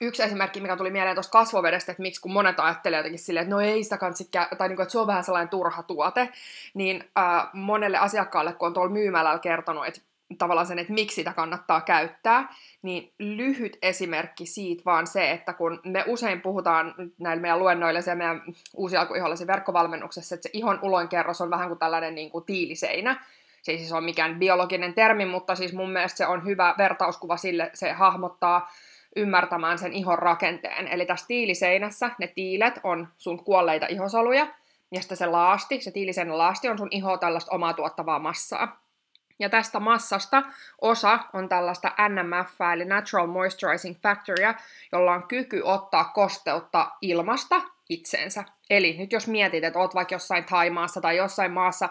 yksi 0.00 0.22
esimerkki, 0.22 0.60
mikä 0.60 0.76
tuli 0.76 0.90
mieleen 0.90 1.16
tuosta 1.16 1.32
kasvovedestä, 1.32 1.92
että 1.92 2.02
miksi 2.02 2.20
kun 2.20 2.32
monet 2.32 2.60
ajattelee 2.60 2.98
jotenkin 2.98 3.18
silleen, 3.18 3.42
että 3.42 3.54
no 3.54 3.60
ei 3.60 3.84
sitä 3.84 3.98
kansi 3.98 4.28
tai 4.58 4.68
niin 4.68 4.76
kuin, 4.76 4.82
että 4.82 4.92
se 4.92 4.98
on 4.98 5.06
vähän 5.06 5.24
sellainen 5.24 5.48
turha 5.48 5.82
tuote, 5.82 6.28
niin 6.74 6.96
uh, 6.96 7.60
monelle 7.60 7.98
asiakkaalle, 7.98 8.52
kun 8.52 8.66
on 8.66 8.74
tuolla 8.74 8.92
myymälällä 8.92 9.38
kertonut, 9.38 9.86
että 9.86 10.00
tavallaan 10.38 10.66
sen, 10.66 10.78
että 10.78 10.92
miksi 10.92 11.14
sitä 11.14 11.32
kannattaa 11.32 11.80
käyttää, 11.80 12.54
niin 12.82 13.12
lyhyt 13.18 13.78
esimerkki 13.82 14.46
siitä 14.46 14.82
vaan 14.84 15.06
se, 15.06 15.30
että 15.30 15.52
kun 15.52 15.80
me 15.84 16.04
usein 16.06 16.40
puhutaan 16.40 16.94
näillä 17.18 17.40
meidän 17.40 17.58
luennoilla 17.58 18.00
ja 18.06 18.16
meidän 18.16 18.42
uusi 18.74 18.96
alkuihollisen 18.96 19.46
verkkovalmennuksessa, 19.46 20.34
että 20.34 20.42
se 20.42 20.50
ihon 20.52 20.78
uloinkerros 20.82 21.40
on 21.40 21.50
vähän 21.50 21.68
kuin 21.68 21.78
tällainen 21.78 22.14
niin 22.14 22.30
kuin 22.30 22.44
tiiliseinä, 22.44 23.24
se 23.64 23.72
ei 23.72 23.78
siis 23.78 23.92
ole 23.92 24.00
mikään 24.00 24.38
biologinen 24.38 24.94
termi, 24.94 25.24
mutta 25.24 25.54
siis 25.54 25.72
mun 25.72 25.90
mielestä 25.90 26.16
se 26.16 26.26
on 26.26 26.44
hyvä 26.44 26.74
vertauskuva 26.78 27.36
sille, 27.36 27.70
se 27.74 27.92
hahmottaa 27.92 28.72
ymmärtämään 29.16 29.78
sen 29.78 29.92
ihon 29.92 30.18
rakenteen. 30.18 30.88
Eli 30.88 31.06
tässä 31.06 31.26
tiiliseinässä 31.26 32.10
ne 32.18 32.26
tiilet 32.26 32.80
on 32.82 33.08
sun 33.18 33.44
kuolleita 33.44 33.86
ihosoluja, 33.86 34.46
ja 34.92 35.00
sitten 35.00 35.16
se 35.16 35.26
laasti, 35.26 35.80
se 35.80 35.90
tiiliseinän 35.90 36.38
laasti 36.38 36.68
on 36.68 36.78
sun 36.78 36.88
iho 36.90 37.16
tällaista 37.16 37.54
omaa 37.54 37.72
tuottavaa 37.72 38.18
massaa. 38.18 38.84
Ja 39.38 39.48
tästä 39.48 39.80
massasta 39.80 40.42
osa 40.80 41.18
on 41.32 41.48
tällaista 41.48 41.92
NMF, 42.08 42.60
eli 42.72 42.84
Natural 42.84 43.26
Moisturizing 43.26 43.96
Factoria, 44.02 44.54
jolla 44.92 45.12
on 45.12 45.22
kyky 45.22 45.60
ottaa 45.64 46.04
kosteutta 46.04 46.90
ilmasta 47.00 47.60
itseensä. 47.88 48.44
Eli 48.70 48.96
nyt 48.98 49.12
jos 49.12 49.28
mietit, 49.28 49.64
että 49.64 49.78
oot 49.78 49.94
vaikka 49.94 50.14
jossain 50.14 50.44
Taimaassa 50.44 51.00
tai 51.00 51.16
jossain 51.16 51.52
maassa, 51.52 51.88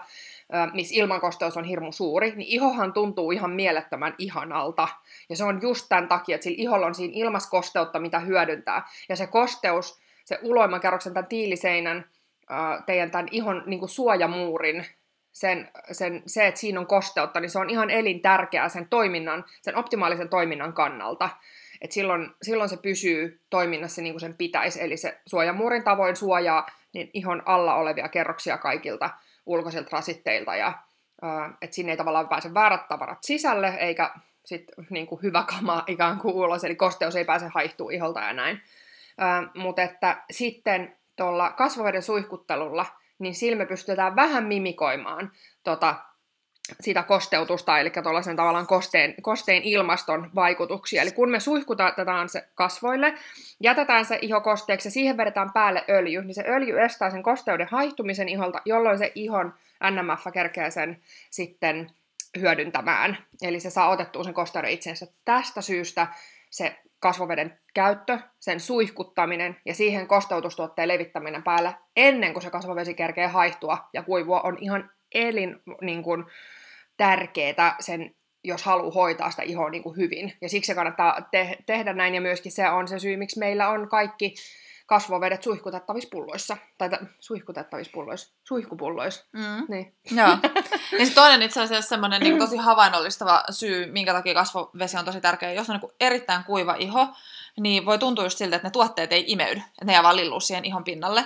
missä 0.72 0.94
ilmankosteus 0.94 1.56
on 1.56 1.64
hirmu 1.64 1.92
suuri, 1.92 2.30
niin 2.30 2.48
ihohan 2.48 2.92
tuntuu 2.92 3.32
ihan 3.32 3.50
mielettömän 3.50 4.14
ihanalta. 4.18 4.88
Ja 5.28 5.36
se 5.36 5.44
on 5.44 5.62
just 5.62 5.86
tämän 5.88 6.08
takia, 6.08 6.34
että 6.34 6.42
sillä 6.44 6.62
iholla 6.62 6.86
on 6.86 6.94
siinä 6.94 7.12
ilmaskosteutta, 7.16 8.00
mitä 8.00 8.18
hyödyntää. 8.18 8.88
Ja 9.08 9.16
se 9.16 9.26
kosteus, 9.26 10.00
se 10.24 10.38
uloimman 10.42 10.80
kerroksen, 10.80 11.14
tämän 11.14 11.28
tiiliseinän, 11.28 12.04
teidän 12.86 13.10
tämän 13.10 13.28
ihon 13.30 13.62
niin 13.66 13.78
kuin 13.78 13.88
suojamuurin, 13.88 14.86
sen, 15.32 15.70
sen, 15.92 16.22
se, 16.26 16.46
että 16.46 16.60
siinä 16.60 16.80
on 16.80 16.86
kosteutta, 16.86 17.40
niin 17.40 17.50
se 17.50 17.58
on 17.58 17.70
ihan 17.70 17.90
elintärkeää 17.90 18.68
sen 18.68 18.88
toiminnan, 18.88 19.44
sen 19.62 19.76
optimaalisen 19.76 20.28
toiminnan 20.28 20.72
kannalta. 20.72 21.30
Et 21.80 21.92
silloin, 21.92 22.30
silloin 22.42 22.68
se 22.68 22.76
pysyy 22.76 23.40
toiminnassa 23.50 24.02
niin 24.02 24.12
kuin 24.12 24.20
sen 24.20 24.36
pitäisi, 24.36 24.82
eli 24.82 24.96
se 24.96 25.20
suojamuurin 25.26 25.84
tavoin 25.84 26.16
suojaa 26.16 26.66
niin 26.92 27.10
ihon 27.12 27.42
alla 27.46 27.74
olevia 27.74 28.08
kerroksia 28.08 28.58
kaikilta 28.58 29.10
ulkoisilta 29.46 29.88
rasitteilta, 29.92 30.56
ja 30.56 30.72
että 31.62 31.74
sinne 31.76 31.92
ei 31.92 31.96
tavallaan 31.96 32.28
pääse 32.28 32.54
väärät 32.54 32.88
tavarat 32.88 33.18
sisälle, 33.22 33.68
eikä 33.68 34.10
sit, 34.44 34.64
niin 34.90 35.06
kuin 35.06 35.22
hyvä 35.22 35.44
kama 35.56 35.84
ikään 35.86 36.18
kuin 36.18 36.34
ulos, 36.34 36.64
eli 36.64 36.76
kosteus 36.76 37.16
ei 37.16 37.24
pääse 37.24 37.50
haihtuu 37.54 37.90
iholta 37.90 38.20
ja 38.20 38.32
näin. 38.32 38.62
Mutta 39.54 39.82
että 39.82 40.24
sitten 40.30 40.96
tuolla 41.16 41.50
kasvoveden 41.50 42.02
suihkuttelulla, 42.02 42.86
niin 43.18 43.34
silme 43.34 43.66
pystytään 43.66 44.16
vähän 44.16 44.44
mimikoimaan 44.44 45.32
tota, 45.64 45.96
sitä 46.80 47.02
kosteutusta, 47.02 47.78
eli 47.78 47.90
tuollaisen 47.90 48.36
tavallaan 48.36 48.66
kosteen, 48.66 49.14
kosteen 49.22 49.62
ilmaston 49.62 50.30
vaikutuksia. 50.34 51.02
Eli 51.02 51.12
kun 51.12 51.30
me 51.30 51.40
suihkutetaan 51.40 52.28
se 52.28 52.48
kasvoille, 52.54 53.14
jätetään 53.60 54.04
se 54.04 54.18
iho 54.22 54.40
kosteeksi 54.40 54.88
ja 54.88 54.92
siihen 54.92 55.16
vedetään 55.16 55.52
päälle 55.52 55.84
öljy, 55.88 56.24
niin 56.24 56.34
se 56.34 56.44
öljy 56.48 56.80
estää 56.80 57.10
sen 57.10 57.22
kosteuden 57.22 57.68
haihtumisen 57.70 58.28
iholta, 58.28 58.60
jolloin 58.64 58.98
se 58.98 59.12
ihon 59.14 59.54
NMF 59.90 60.32
kerkee 60.32 60.70
sen 60.70 61.00
sitten 61.30 61.90
hyödyntämään. 62.40 63.18
Eli 63.42 63.60
se 63.60 63.70
saa 63.70 63.88
otettua 63.88 64.24
sen 64.24 64.34
kosteuden 64.34 64.70
itseensä. 64.70 65.06
Tästä 65.24 65.62
syystä 65.62 66.06
se 66.50 66.76
kasvoveden 67.00 67.58
käyttö, 67.74 68.18
sen 68.40 68.60
suihkuttaminen 68.60 69.56
ja 69.64 69.74
siihen 69.74 70.06
kosteutustuotteen 70.06 70.88
levittäminen 70.88 71.42
päälle 71.42 71.74
ennen 71.96 72.32
kuin 72.32 72.42
se 72.42 72.50
kasvovesi 72.50 72.94
kerkee 72.94 73.26
haihtua 73.26 73.88
ja 73.92 74.02
kuivua 74.02 74.40
on 74.40 74.58
ihan 74.60 74.90
elin 75.14 75.60
niin 75.80 76.02
kuin, 76.02 76.24
tärkeää 76.96 77.76
sen, 77.80 78.14
jos 78.44 78.62
haluaa 78.62 78.90
hoitaa 78.90 79.30
sitä 79.30 79.42
ihoa 79.42 79.70
niin 79.70 79.82
kuin 79.82 79.96
hyvin. 79.96 80.32
Ja 80.40 80.48
siksi 80.48 80.66
se 80.66 80.74
kannattaa 80.74 81.28
te- 81.30 81.58
tehdä 81.66 81.92
näin, 81.92 82.14
ja 82.14 82.20
myöskin 82.20 82.52
se 82.52 82.68
on 82.68 82.88
se 82.88 82.98
syy, 82.98 83.16
miksi 83.16 83.38
meillä 83.38 83.68
on 83.68 83.88
kaikki 83.88 84.34
kasvovedet 84.86 85.42
suihkutettavissa 85.42 86.08
pulloissa. 86.12 86.56
Tai 86.78 86.90
t- 86.90 87.10
suihkutettavissa 87.20 87.90
pulloissa. 87.94 88.34
Suihkupulloissa. 88.44 89.24
Mm. 89.32 89.66
Niin. 89.68 89.94
Joo. 90.16 90.36
Ja 90.98 91.06
se 91.06 91.14
toinen 91.14 91.42
itse 91.42 91.60
asiassa 91.60 91.88
semmoinen 91.88 92.22
niin 92.22 92.38
tosi 92.38 92.56
havainnollistava 92.56 93.42
syy, 93.50 93.92
minkä 93.92 94.12
takia 94.12 94.34
kasvovesi 94.34 94.96
on 94.96 95.04
tosi 95.04 95.20
tärkeä. 95.20 95.52
Jos 95.52 95.70
on 95.70 95.80
niin 95.82 95.92
erittäin 96.00 96.44
kuiva 96.44 96.74
iho, 96.78 97.08
niin 97.60 97.86
voi 97.86 97.98
tuntua 97.98 98.24
just 98.24 98.38
siltä, 98.38 98.56
että 98.56 98.68
ne 98.68 98.72
tuotteet 98.72 99.12
ei 99.12 99.24
imeydy. 99.26 99.60
Että 99.60 99.84
ne 99.84 99.92
jää 99.92 100.02
vaan 100.02 100.40
siihen 100.40 100.64
ihon 100.64 100.84
pinnalle. 100.84 101.24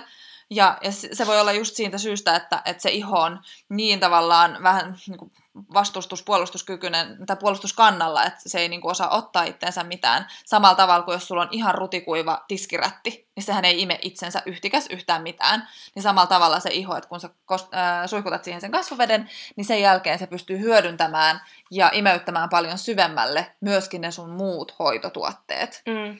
Ja, 0.49 0.77
ja 0.83 0.91
se 0.91 1.27
voi 1.27 1.39
olla 1.39 1.51
just 1.51 1.75
siitä 1.75 1.97
syystä, 1.97 2.35
että, 2.35 2.61
että 2.65 2.81
se 2.81 2.91
iho 2.91 3.19
on 3.19 3.41
niin 3.69 3.99
tavallaan 3.99 4.63
vähän 4.63 4.97
niin 5.07 5.17
kuin 5.17 5.31
vastustus, 5.73 6.23
puolustuskykyinen 6.23 7.25
tai 7.25 7.35
puolustuskannalla, 7.35 8.23
että 8.23 8.39
se 8.49 8.59
ei 8.59 8.69
niin 8.69 8.81
kuin 8.81 8.91
osaa 8.91 9.17
ottaa 9.17 9.43
itseensä 9.43 9.83
mitään. 9.83 10.27
Samalla 10.45 10.75
tavalla 10.75 11.05
kuin 11.05 11.13
jos 11.13 11.27
sulla 11.27 11.41
on 11.41 11.47
ihan 11.51 11.75
rutikuiva 11.75 12.45
tiskirätti, 12.47 13.27
niin 13.35 13.43
sehän 13.43 13.65
ei 13.65 13.81
ime 13.81 13.99
itsensä 14.01 14.43
yhtikäs 14.45 14.87
yhtään 14.89 15.21
mitään. 15.21 15.67
Niin 15.95 16.03
samalla 16.03 16.27
tavalla 16.27 16.59
se 16.59 16.69
iho, 16.69 16.97
että 16.97 17.09
kun 17.09 17.19
sä 17.19 17.29
äh, 17.51 17.59
suihkutat 18.05 18.43
siihen 18.43 18.61
sen 18.61 18.71
kasvuveden, 18.71 19.29
niin 19.55 19.65
sen 19.65 19.81
jälkeen 19.81 20.19
se 20.19 20.27
pystyy 20.27 20.59
hyödyntämään 20.59 21.41
ja 21.71 21.91
imeyttämään 21.93 22.49
paljon 22.49 22.77
syvemmälle 22.77 23.55
myöskin 23.61 24.01
ne 24.01 24.11
sun 24.11 24.29
muut 24.29 24.75
hoitotuotteet. 24.79 25.81
Mm. 25.85 26.17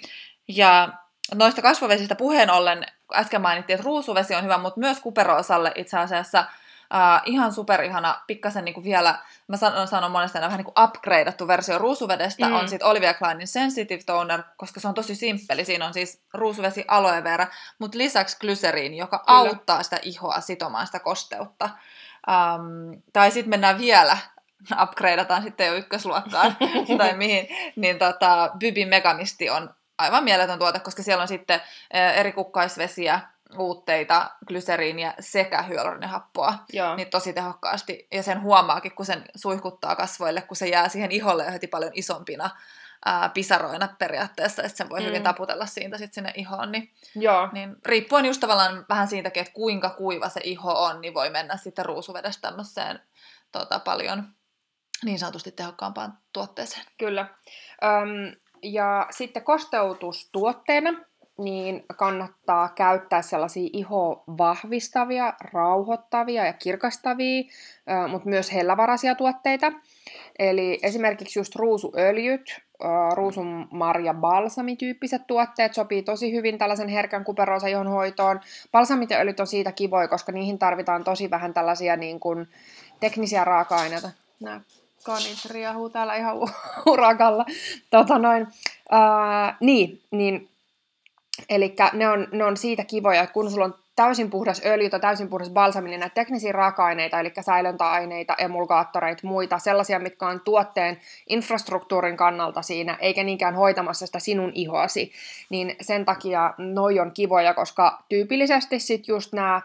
Ja 0.48 0.90
noista 1.36 1.62
kasvovesistä 1.62 2.16
puheen 2.16 2.50
ollen, 2.50 2.86
äsken 3.14 3.42
mainittiin, 3.42 3.76
että 3.76 3.86
ruusuvesi 3.86 4.36
on 4.36 4.44
hyvä, 4.44 4.58
mutta 4.58 4.80
myös 4.80 5.00
kuperoosalle 5.00 5.72
itse 5.76 5.98
asiassa– 5.98 6.46
Uh, 6.94 7.22
ihan 7.26 7.54
superihana, 7.54 8.22
pikkasen 8.28 8.66
niinku 8.66 8.84
vielä, 8.84 9.20
mä 9.48 9.58
sanon, 9.58 9.88
sanon 9.88 10.12
monesti 10.12 10.38
aina 10.38 10.48
vähän 10.48 10.58
niinku 10.58 10.74
upgradeattu 10.84 11.48
versio 11.48 11.78
ruusuvedestä, 11.78 12.48
mm. 12.48 12.56
on 12.56 12.70
sitten 12.70 12.88
Olivia 12.88 13.14
Kleinin 13.14 13.48
Sensitive 13.48 14.04
Toner, 14.06 14.44
koska 14.58 14.80
se 14.80 14.88
on 14.88 14.94
tosi 14.94 15.16
simppeli. 15.16 15.66
Siinä 15.66 15.86
on 15.86 15.94
siis 15.94 16.22
ruusuvesi 16.34 16.86
aloe 16.88 17.24
vera, 17.24 17.48
mutta 17.80 17.98
lisäksi 17.98 18.38
glyseriin, 18.40 18.94
joka 18.94 19.20
Kyllä. 19.20 19.38
auttaa 19.38 19.84
sitä 19.84 20.00
ihoa 20.02 20.42
sitomaan 20.42 20.86
sitä 20.86 21.00
kosteutta. 21.00 21.70
Um, 22.28 23.02
tai 23.14 23.32
sitten 23.32 23.50
mennään 23.50 23.78
vielä 23.78 24.18
upgradeataan 24.84 25.44
sitten 25.44 25.68
jo 25.68 25.74
ykkösluokkaan 25.74 26.58
tai 26.98 27.18
mihin, 27.18 27.48
niin 27.76 28.00
tota, 28.00 28.52
Bybi 28.60 28.86
Megamisti 28.86 29.50
on 29.50 29.74
aivan 30.00 30.24
mieletön 30.24 30.60
tuote, 30.60 30.80
koska 30.80 31.04
siellä 31.04 31.22
on 31.22 31.28
sitten 31.28 31.62
eri 32.16 32.32
kukkaisvesiä, 32.32 33.20
uutteita, 33.58 34.32
glyseriiniä 34.48 35.14
sekä 35.20 35.62
hyaluronihappoa 35.62 36.54
niin 36.96 37.10
tosi 37.10 37.34
tehokkaasti. 37.34 38.08
Ja 38.12 38.24
sen 38.24 38.42
huomaakin, 38.42 38.96
kun 38.96 39.06
sen 39.06 39.26
suihkuttaa 39.36 39.96
kasvoille, 39.96 40.42
kun 40.42 40.58
se 40.58 40.68
jää 40.68 40.90
siihen 40.90 41.12
iholle 41.12 41.46
jo 41.46 41.52
heti 41.52 41.68
paljon 41.68 41.92
isompina 41.94 42.50
ää, 43.06 43.30
pisaroina 43.30 43.96
periaatteessa, 44.00 44.64
että 44.64 44.78
sen 44.78 44.90
voi 44.90 45.00
mm. 45.00 45.06
hyvin 45.06 45.24
taputella 45.24 45.66
siitä 45.66 45.98
sit 45.98 46.14
sinne 46.14 46.34
ihoon. 46.36 46.72
Niin, 46.72 46.94
Joo. 47.16 47.50
niin 47.52 47.76
riippuen 47.86 48.26
just 48.26 48.40
tavallaan 48.40 48.86
vähän 48.90 49.08
siitäkin, 49.08 49.42
että 49.42 49.54
kuinka 49.54 49.90
kuiva 49.90 50.30
se 50.30 50.42
iho 50.44 50.84
on, 50.84 51.02
niin 51.02 51.14
voi 51.14 51.30
mennä 51.30 51.58
sitten 51.58 51.86
ruusuvedestä 51.86 52.48
tämmöiseen 52.48 53.00
tota, 53.52 53.80
paljon 53.80 54.24
niin 55.06 55.20
sanotusti 55.20 55.52
tehokkaampaan 55.52 56.18
tuotteeseen. 56.34 56.86
Kyllä. 56.98 57.28
Öm, 57.84 58.36
ja 58.64 59.08
sitten 59.12 59.44
kosteutustuotteena 59.44 60.94
niin 61.38 61.86
kannattaa 61.96 62.70
käyttää 62.70 63.22
sellaisia 63.22 63.70
iho 63.74 64.24
vahvistavia, 64.38 65.34
rauhoittavia 65.54 66.46
ja 66.46 66.54
kirkastavia, 66.54 67.44
mutta 68.10 68.30
myös 68.30 68.54
hellävaraisia 68.54 69.16
tuotteita. 69.16 69.72
Eli 70.40 70.80
esimerkiksi 70.84 71.40
just 71.40 71.56
ruusuöljyt, 71.56 72.62
marja 73.72 74.14
balsamityyppiset 74.14 75.28
tuotteet 75.28 75.74
sopii 75.74 76.04
tosi 76.04 76.34
hyvin 76.34 76.58
tällaisen 76.58 76.88
herkän 76.88 77.24
kuperoosa 77.24 77.68
ihon 77.68 77.88
hoitoon. 77.88 78.40
Balsamit 78.72 79.10
ja 79.10 79.18
öljyt 79.18 79.40
on 79.40 79.48
siitä 79.48 79.72
kivoja, 79.72 80.08
koska 80.08 80.32
niihin 80.32 80.60
tarvitaan 80.60 81.04
tosi 81.04 81.30
vähän 81.30 81.54
tällaisia 81.54 81.96
niin 81.96 82.20
kuin, 82.20 82.48
teknisiä 83.00 83.44
raaka-aineita. 83.44 84.10
Nämä 84.40 84.62
kanit 85.04 85.46
riahuu 85.50 85.90
täällä 85.90 86.16
ihan 86.16 86.38
urakalla. 86.86 87.46
Tota 87.90 88.20
noin. 88.20 88.48
Uh, 88.94 89.56
niin, 89.60 90.02
niin 90.12 90.50
Eli 91.50 91.76
ne 91.94 92.10
on, 92.10 92.28
ne 92.32 92.44
on 92.46 92.58
siitä 92.58 92.86
kivoja, 92.86 93.22
että 93.22 93.34
kun 93.34 93.52
sulla 93.52 93.66
on 93.66 93.76
täysin 93.96 94.30
puhdas 94.30 94.62
öljy 94.66 94.90
tai 94.90 95.00
täysin 95.00 95.30
puhdas 95.30 95.50
balsami, 95.50 95.90
niin 95.90 96.00
näitä 96.00 96.14
teknisiä 96.14 96.52
raaka-aineita, 96.52 97.20
eli 97.20 97.32
säilöntäaineita, 97.42 98.36
emulgaattoreita, 98.38 99.28
muita, 99.28 99.60
sellaisia, 99.60 100.00
mitkä 100.00 100.28
on 100.28 100.42
tuotteen 100.42 100.98
infrastruktuurin 101.30 102.18
kannalta 102.18 102.62
siinä, 102.62 102.98
eikä 103.02 103.24
niinkään 103.24 103.56
hoitamassa 103.56 104.06
sitä 104.06 104.20
sinun 104.20 104.52
ihoasi, 104.56 105.12
niin 105.50 105.76
sen 105.82 106.06
takia 106.06 106.54
noi 106.58 107.00
on 107.00 107.12
kivoja, 107.12 107.54
koska 107.54 108.04
tyypillisesti 108.10 108.80
sit 108.80 109.08
just 109.08 109.34
nämä 109.34 109.62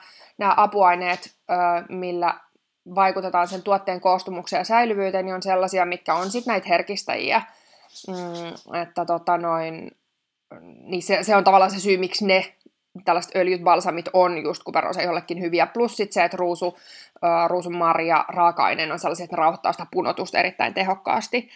apuaineet, 0.56 1.34
millä 1.88 2.34
vaikutetaan 2.94 3.48
sen 3.48 3.62
tuotteen 3.62 4.00
koostumukseen 4.00 4.60
ja 4.60 4.64
säilyvyyteen, 4.64 5.24
niin 5.24 5.34
on 5.34 5.42
sellaisia, 5.42 5.84
mitkä 5.84 6.14
on 6.14 6.30
sitten 6.30 6.52
näitä 6.52 6.68
herkistäjiä, 6.68 7.42
mm, 8.08 8.76
että 8.82 9.04
tota 9.04 9.38
noin, 9.38 9.90
niin 10.60 11.02
se, 11.02 11.18
se 11.22 11.36
on 11.36 11.44
tavallaan 11.44 11.70
se 11.70 11.80
syy, 11.80 11.96
miksi 11.96 12.26
ne 12.26 12.54
tällaiset 13.04 13.36
öljyt, 13.36 13.62
balsamit 13.62 14.08
on 14.12 14.42
just 14.42 14.62
kuperoosa 14.62 15.02
jollekin 15.02 15.40
hyviä. 15.40 15.66
Plus 15.66 15.96
sit 15.96 16.12
se, 16.12 16.24
että 16.24 16.36
ruusu, 16.36 16.78
äh, 17.24 17.48
ruusun 17.48 17.76
marja, 17.76 18.24
raaka-aineen 18.28 18.92
on 18.92 18.98
sellaisia, 18.98 19.24
että 19.24 19.36
ne 19.36 19.40
rauhoittaa 19.40 19.72
sitä 19.72 19.86
punotusta 19.90 20.38
erittäin 20.38 20.74
tehokkaasti. 20.74 21.50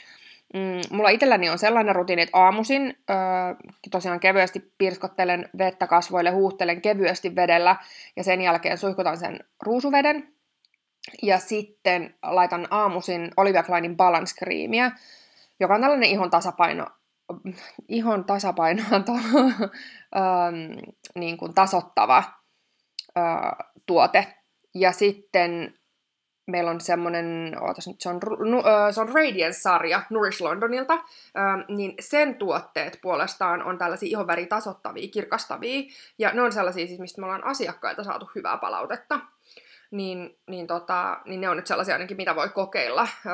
Mm, 0.54 0.96
mulla 0.96 1.08
itselläni 1.08 1.50
on 1.50 1.58
sellainen 1.58 1.94
rutiini, 1.94 2.22
että 2.22 2.38
aamuisin 2.38 2.98
äh, 3.10 3.56
tosiaan 3.90 4.20
kevyesti 4.20 4.72
pirskottelen 4.78 5.48
vettä 5.58 5.86
kasvoille, 5.86 6.30
huuhtelen 6.30 6.80
kevyesti 6.80 7.36
vedellä 7.36 7.76
ja 8.16 8.24
sen 8.24 8.40
jälkeen 8.40 8.78
suihkutan 8.78 9.18
sen 9.18 9.40
ruusuveden. 9.62 10.37
Ja 11.22 11.38
sitten 11.38 12.14
laitan 12.22 12.68
aamuisin 12.70 13.30
Olivia 13.36 13.62
Kleinin 13.62 13.96
balance 13.96 14.34
creamia, 14.34 14.90
joka 15.60 15.74
on 15.74 15.80
tällainen 15.80 16.08
ihon 16.08 16.30
tasapaino 16.30 16.86
ihon 17.88 18.24
tasapainoa 18.24 19.00
to, 19.06 19.12
ähm, 19.12 20.88
niin 21.14 21.36
kuin 21.36 21.54
tasottava 21.54 22.22
äh, 23.18 23.68
tuote. 23.86 24.34
Ja 24.74 24.92
sitten 24.92 25.74
meillä 26.46 26.70
on 26.70 26.80
semmoinen, 26.80 27.56
ootas 27.60 27.88
nyt, 27.88 28.00
se 28.00 28.08
on, 28.08 28.16
äh, 28.16 28.94
se 28.94 29.00
on 29.00 29.08
Radiance-sarja 29.08 30.02
Nourish 30.10 30.42
Londonilta, 30.42 30.94
äh, 30.94 31.02
niin 31.68 31.94
sen 32.00 32.34
tuotteet 32.34 32.98
puolestaan 33.02 33.62
on 33.62 33.78
tällaisia 33.78 34.08
ihonväri 34.08 34.46
tasottavia, 34.46 35.08
kirkastavia, 35.08 35.82
ja 36.18 36.32
ne 36.32 36.42
on 36.42 36.52
sellaisia 36.52 36.86
siis, 36.86 37.00
mistä 37.00 37.20
me 37.20 37.24
ollaan 37.24 37.44
asiakkailta 37.44 38.04
saatu 38.04 38.30
hyvää 38.34 38.56
palautetta 38.56 39.20
niin, 39.90 40.38
niin, 40.46 40.66
tota, 40.66 41.20
niin 41.24 41.40
ne 41.40 41.48
on 41.48 41.56
nyt 41.56 41.66
sellaisia 41.66 41.94
ainakin, 41.94 42.16
mitä 42.16 42.36
voi 42.36 42.48
kokeilla. 42.48 43.08
Öö, 43.26 43.32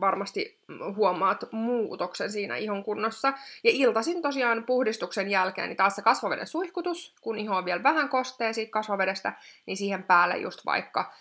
varmasti 0.00 0.58
huomaat 0.96 1.44
muutoksen 1.52 2.32
siinä 2.32 2.56
ihon 2.56 2.84
kunnossa. 2.84 3.28
Ja 3.64 3.70
iltaisin 3.72 4.22
tosiaan 4.22 4.64
puhdistuksen 4.64 5.30
jälkeen, 5.30 5.68
niin 5.68 5.76
taas 5.76 5.96
se 5.96 6.02
kasvoveden 6.02 6.46
suihkutus, 6.46 7.14
kun 7.20 7.38
iho 7.38 7.56
on 7.56 7.64
vielä 7.64 7.82
vähän 7.82 8.08
kostea 8.08 8.52
siitä 8.52 8.70
kasvovedestä, 8.70 9.32
niin 9.66 9.76
siihen 9.76 10.02
päälle 10.02 10.36
just 10.36 10.66
vaikka 10.66 11.12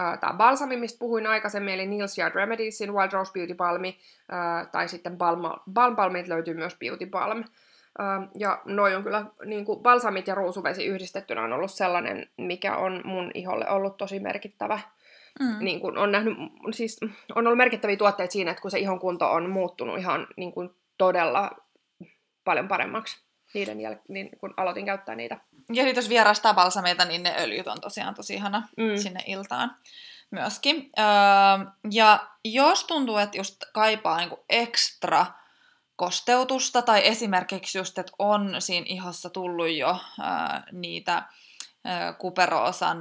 öö, 0.00 0.16
tämä 0.16 0.32
balsami, 0.32 0.76
mistä 0.76 0.98
puhuin 0.98 1.26
aikaisemmin, 1.26 1.74
eli 1.74 1.86
Nils 1.86 2.18
Yard 2.18 2.34
Remediesin 2.34 2.94
Wild 2.94 3.12
Rose 3.12 3.32
Beauty 3.32 3.54
Balmi, 3.54 3.98
öö, 4.32 4.66
tai 4.66 4.88
sitten 4.88 5.18
Balm, 5.18 5.40
Balm 5.72 5.96
Balmit 5.96 6.28
löytyy 6.28 6.54
myös 6.54 6.76
Beauty 6.80 7.06
Balm. 7.06 7.44
Ja 8.38 8.62
noi 8.64 8.94
on 8.94 9.02
kyllä, 9.02 9.24
niin 9.44 9.64
kuin 9.64 9.82
balsamit 9.82 10.26
ja 10.26 10.34
ruusuvesi 10.34 10.84
yhdistettynä 10.84 11.42
on 11.42 11.52
ollut 11.52 11.70
sellainen, 11.70 12.30
mikä 12.36 12.76
on 12.76 13.00
mun 13.04 13.30
iholle 13.34 13.70
ollut 13.70 13.96
tosi 13.96 14.20
merkittävä. 14.20 14.80
Mm. 15.40 15.64
Niin 15.64 15.80
kuin 15.80 15.98
on, 15.98 16.12
nähnyt, 16.12 16.36
siis 16.70 17.00
on 17.34 17.46
ollut 17.46 17.58
merkittäviä 17.58 17.96
tuotteita 17.96 18.32
siinä, 18.32 18.50
että 18.50 18.60
kun 18.60 18.70
se 18.70 18.78
ihon 18.78 19.00
kunto 19.00 19.32
on 19.32 19.50
muuttunut 19.50 19.98
ihan 19.98 20.26
niin 20.36 20.52
kuin 20.52 20.70
todella 20.98 21.50
paljon 22.44 22.68
paremmaksi 22.68 23.24
niiden 23.54 23.78
jäl- 23.78 24.02
niin 24.08 24.30
kun 24.38 24.54
aloitin 24.56 24.86
käyttää 24.86 25.14
niitä. 25.14 25.40
Ja 25.68 25.82
sitten 25.82 26.02
jos 26.02 26.08
vierastaa 26.08 26.54
balsameita, 26.54 27.04
niin 27.04 27.22
ne 27.22 27.34
öljyt 27.38 27.68
on 27.68 27.80
tosiaan 27.80 28.14
tosi 28.14 28.34
ihana 28.34 28.68
mm. 28.76 28.96
sinne 28.96 29.20
iltaan 29.26 29.76
myöskin. 30.30 30.90
Öö, 30.98 31.04
ja 31.90 32.26
jos 32.44 32.84
tuntuu, 32.84 33.16
että 33.16 33.38
just 33.38 33.56
kaipaa 33.72 34.18
niin 34.18 34.30
ekstra 34.48 35.26
kosteutusta 35.96 36.82
tai 36.82 37.06
esimerkiksi 37.06 37.78
just, 37.78 37.98
että 37.98 38.12
on 38.18 38.54
siinä 38.58 38.86
ihossa 38.88 39.30
tullut 39.30 39.70
jo 39.70 39.98
ää, 40.20 40.64
niitä 40.72 41.22
ää, 41.84 42.12
kuperoosan 42.12 42.98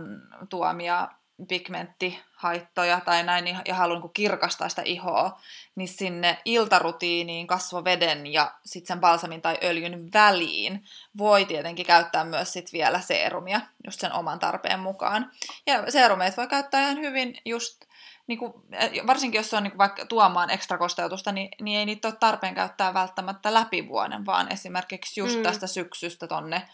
tuomia 0.50 1.08
pigmenttihaittoja 1.48 3.02
tai 3.02 3.24
näin, 3.24 3.58
ja 3.68 3.76
haluan 3.76 4.02
niin 4.02 4.14
kirkastaa 4.14 4.70
sitä 4.70 4.82
ihoa, 4.86 5.42
niin 5.76 5.88
sinne 5.88 6.38
iltarutiiniin, 6.46 7.48
kasvoveden 7.48 8.34
ja 8.34 8.54
sitten 8.66 8.88
sen 8.88 9.00
balsamin 9.00 9.42
tai 9.42 9.58
öljyn 9.64 10.10
väliin 10.14 10.86
voi 11.18 11.46
tietenkin 11.46 11.86
käyttää 11.86 12.24
myös 12.24 12.54
sit 12.54 12.74
vielä 12.74 13.00
seerumia 13.00 13.62
just 13.86 14.00
sen 14.00 14.14
oman 14.14 14.40
tarpeen 14.40 14.80
mukaan. 14.80 15.32
Ja 15.68 15.92
seerumeita 15.92 16.38
voi 16.38 16.48
käyttää 16.48 16.82
ihan 16.82 17.00
hyvin 17.00 17.38
just 17.46 17.86
niin 18.28 18.40
kuin, 18.40 18.54
eh, 18.72 18.92
varsinkin 19.08 19.40
jos 19.40 19.50
se 19.50 19.58
on 19.58 19.64
niin 19.64 19.72
kuin 19.72 19.78
vaikka 19.78 20.06
tuomaan 20.06 20.50
ekstra 20.50 20.78
kosteutusta, 20.78 21.32
niin, 21.32 21.50
niin 21.62 21.80
ei 21.80 21.86
niitä 21.86 22.08
ole 22.08 22.16
tarpeen 22.20 22.56
käyttää 22.56 22.94
välttämättä 22.94 23.54
läpi 23.54 23.88
vuoden, 23.88 24.26
vaan 24.26 24.54
esimerkiksi 24.54 25.20
just 25.20 25.38
mm. 25.38 25.44
tästä 25.44 25.68
syksystä 25.68 26.28
tonne 26.28 26.68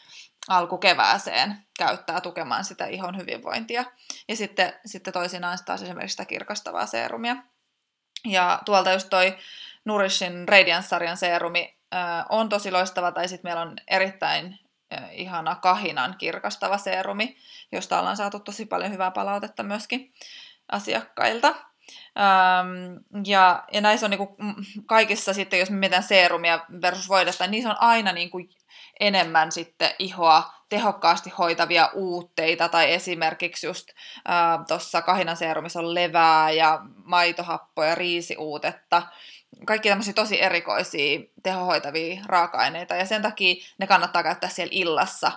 alkukevääseen 0.48 1.58
käyttää 1.80 2.22
tukemaan 2.22 2.66
sitä 2.66 2.86
ihon 2.86 3.18
hyvinvointia. 3.18 3.86
Ja 4.28 4.36
sitten, 4.36 4.74
sitten 4.86 5.14
toisinaan 5.14 5.58
taas 5.66 5.82
esimerkiksi 5.82 6.14
sitä 6.14 6.26
kirkastavaa 6.26 6.86
seerumia. 6.86 7.36
Ja 8.26 8.62
tuolta 8.66 8.92
just 8.92 9.10
toi 9.10 9.38
Nourishin 9.86 10.48
Radiance-sarjan 10.48 11.18
seerumi 11.18 11.78
äh, 11.94 12.26
on 12.30 12.50
tosi 12.50 12.72
loistava, 12.72 13.12
tai 13.12 13.28
sitten 13.28 13.50
meillä 13.50 13.62
on 13.62 13.76
erittäin 13.88 14.60
ihana 15.12 15.56
kahinan 15.56 16.16
kirkastava 16.18 16.78
seerumi, 16.78 17.38
josta 17.72 18.00
ollaan 18.00 18.18
saatu 18.18 18.40
tosi 18.40 18.66
paljon 18.66 18.92
hyvää 18.92 19.12
palautetta 19.12 19.64
myöskin 19.64 20.14
asiakkailta. 20.72 21.48
Ähm, 22.20 23.24
ja, 23.26 23.64
ja 23.72 23.82
näissä 23.82 24.06
on 24.06 24.10
niinku 24.10 24.38
kaikissa 24.86 25.34
sitten, 25.34 25.60
jos 25.60 25.70
me 25.70 25.78
mietitään 25.78 26.04
seerumia 26.04 26.66
versus 26.82 27.10
voidetta, 27.10 27.44
niin 27.44 27.52
niissä 27.52 27.70
on 27.70 27.76
aina 27.80 28.12
niinku 28.12 28.38
enemmän 29.00 29.52
sitten 29.52 29.92
ihoa 30.00 30.54
tehokkaasti 30.70 31.30
hoitavia 31.30 31.90
uutteita, 31.94 32.70
tai 32.70 32.94
esimerkiksi 32.94 33.68
just 33.68 33.90
tuossa 34.68 35.02
kahinan 35.02 35.38
seerumissa 35.38 35.80
on 35.80 35.94
levää 35.94 36.52
ja 36.52 36.80
maitohappoja, 37.04 37.96
riisiuutetta, 37.96 39.04
kaikki 39.66 39.90
tämmöisiä 39.90 40.14
tosi 40.14 40.42
erikoisia 40.42 41.20
tehohoitavia 41.44 42.22
raaka-aineita, 42.26 42.96
ja 42.96 43.06
sen 43.06 43.22
takia 43.22 43.56
ne 43.78 43.88
kannattaa 43.88 44.24
käyttää 44.24 44.50
siellä 44.50 44.72
illassa, 44.72 45.32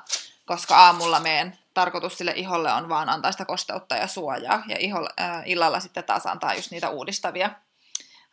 koska 0.52 0.76
aamulla 0.76 1.20
meidän 1.20 1.52
tarkoitus 1.74 2.18
sille 2.18 2.32
iholle 2.36 2.72
on 2.72 2.88
vaan 2.88 3.08
antaa 3.08 3.32
sitä 3.32 3.44
kosteutta 3.44 3.96
ja 3.96 4.06
suojaa, 4.06 4.62
ja 4.68 4.76
iholle, 4.78 5.10
äh, 5.20 5.42
illalla 5.46 5.80
sitten 5.80 6.04
taas 6.04 6.26
antaa 6.26 6.54
just 6.54 6.70
niitä 6.70 6.88
uudistavia 6.88 7.50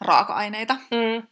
raaka-aineita. 0.02 0.74
Mm. 0.74 1.28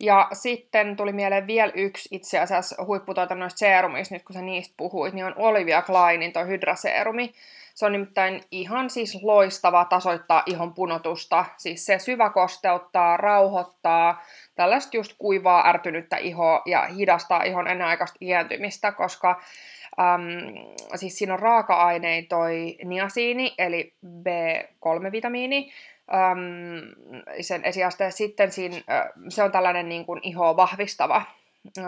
Ja 0.00 0.28
sitten 0.32 0.96
tuli 0.96 1.12
mieleen 1.12 1.46
vielä 1.46 1.72
yksi 1.74 2.08
itse 2.12 2.38
asiassa 2.38 2.84
huipputuotannoista 2.84 3.58
seerumista, 3.58 4.14
nyt 4.14 4.22
kun 4.22 4.34
sä 4.34 4.42
niistä 4.42 4.74
puhuit, 4.76 5.14
niin 5.14 5.26
on 5.26 5.34
Olivia 5.36 5.82
Kleinin 5.82 6.32
toi 6.32 6.46
hydraseerumi. 6.46 7.34
Se 7.74 7.86
on 7.86 7.92
nimittäin 7.92 8.44
ihan 8.50 8.90
siis 8.90 9.18
loistava 9.22 9.84
tasoittaa 9.84 10.42
ihon 10.46 10.74
punotusta. 10.74 11.44
Siis 11.56 11.86
se 11.86 11.98
syvä 11.98 12.30
kosteuttaa, 12.30 13.16
rauhoittaa 13.16 14.22
tällaista 14.54 14.96
just 14.96 15.12
kuivaa, 15.18 15.68
ärtynyttä 15.68 16.16
ihoa 16.16 16.62
ja 16.66 16.82
hidastaa 16.86 17.42
ihon 17.42 17.68
ennenaikaista 17.68 18.18
iäntymistä, 18.20 18.92
koska 18.92 19.40
äm, 20.00 20.54
siis 20.94 21.18
siinä 21.18 21.34
on 21.34 21.40
raaka-ainein 21.40 22.26
toi 22.28 22.76
niasiini, 22.84 23.54
eli 23.58 23.94
B3-vitamiini, 24.06 25.72
äm, 26.14 26.94
sen 27.40 27.64
esiaste. 27.64 28.10
Sitten 28.10 28.52
siinä, 28.52 28.76
se 29.28 29.42
on 29.42 29.52
tällainen 29.52 29.88
niin 29.88 30.06
kuin 30.06 30.20
ihoa 30.22 30.56
vahvistava 30.56 31.22
äm, 31.78 31.84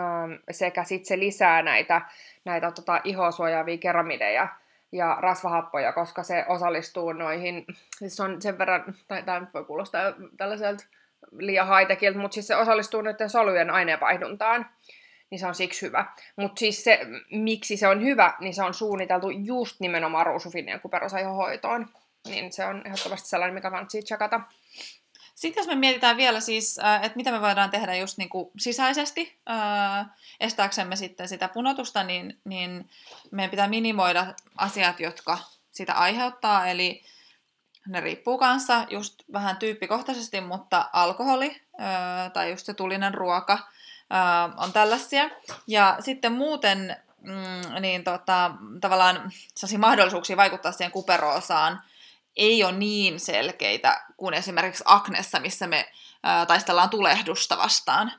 sekä 0.51 0.83
sitten 0.83 1.07
se 1.07 1.19
lisää 1.19 1.61
näitä, 1.61 2.01
näitä 2.45 2.71
tota, 2.71 3.01
ihoa 3.03 3.31
suojaavia 3.31 3.77
keramideja 3.77 4.47
ja 4.91 5.17
rasvahappoja, 5.19 5.93
koska 5.93 6.23
se 6.23 6.45
osallistuu 6.47 7.13
noihin, 7.13 7.65
siis 7.97 8.19
on 8.19 8.41
sen 8.41 8.57
verran, 8.57 8.95
tai 9.07 9.23
tämä 9.23 9.47
voi 9.53 9.65
kuulostaa 9.65 10.01
tällaiselta 10.37 10.83
liian 11.37 11.67
haitekiltä, 11.67 12.19
mutta 12.19 12.33
siis 12.33 12.47
se 12.47 12.55
osallistuu 12.55 13.01
noiden 13.01 13.29
solujen 13.29 13.69
aineenvaihduntaan, 13.69 14.65
niin 15.31 15.39
se 15.39 15.47
on 15.47 15.55
siksi 15.55 15.81
hyvä. 15.81 16.05
Mutta 16.35 16.59
siis 16.59 16.83
se, 16.83 16.99
miksi 17.31 17.77
se 17.77 17.87
on 17.87 18.01
hyvä, 18.01 18.33
niin 18.39 18.53
se 18.53 18.63
on 18.63 18.73
suunniteltu 18.73 19.29
just 19.29 19.79
nimenomaan 19.79 20.25
ruusufinian 20.25 20.81
kuperosaihohoitoon. 20.81 21.87
Niin 22.27 22.53
se 22.53 22.65
on 22.65 22.81
ehdottomasti 22.85 23.29
sellainen, 23.29 23.53
mikä 23.53 23.71
kannattaa 23.71 24.01
tsekata. 24.01 24.41
Sitten 25.35 25.61
jos 25.61 25.67
me 25.67 25.75
mietitään 25.75 26.17
vielä 26.17 26.39
siis, 26.39 26.79
äh, 26.79 27.03
että 27.03 27.15
mitä 27.15 27.31
me 27.31 27.41
voidaan 27.41 27.69
tehdä 27.69 27.95
just 27.95 28.17
niin 28.17 28.29
kuin 28.29 28.51
sisäisesti 28.57 29.39
äh, 29.49 30.05
estääksemme 30.39 30.95
sitten 30.95 31.27
sitä 31.27 31.47
punotusta, 31.47 32.03
niin, 32.03 32.39
niin 32.45 32.89
meidän 33.31 33.51
pitää 33.51 33.67
minimoida 33.67 34.33
asiat, 34.57 34.99
jotka 34.99 35.37
sitä 35.71 35.93
aiheuttaa. 35.93 36.67
Eli 36.67 37.03
ne 37.87 38.01
riippuu 38.01 38.37
kanssa 38.37 38.85
just 38.89 39.23
vähän 39.33 39.57
tyyppikohtaisesti, 39.57 40.41
mutta 40.41 40.89
alkoholi 40.93 41.61
äh, 41.81 42.31
tai 42.31 42.49
just 42.49 42.65
se 42.65 42.73
tulinen 42.73 43.13
ruoka 43.13 43.59
on 44.57 44.73
tällaisia. 44.73 45.29
Ja 45.67 45.97
sitten 45.99 46.31
muuten 46.31 46.97
mm, 47.21 47.81
niin 47.81 48.03
tota, 48.03 48.51
tavallaan 48.81 49.31
mahdollisuuksia 49.77 50.37
vaikuttaa 50.37 50.71
siihen 50.71 50.91
kuperoosaan 50.91 51.81
ei 52.35 52.63
ole 52.63 52.71
niin 52.71 53.19
selkeitä 53.19 54.05
kuin 54.17 54.33
esimerkiksi 54.33 54.83
Aknessa, 54.87 55.39
missä 55.39 55.67
me 55.67 55.91
ää, 56.23 56.45
taistellaan 56.45 56.89
tulehdusta 56.89 57.57
vastaan. 57.57 58.11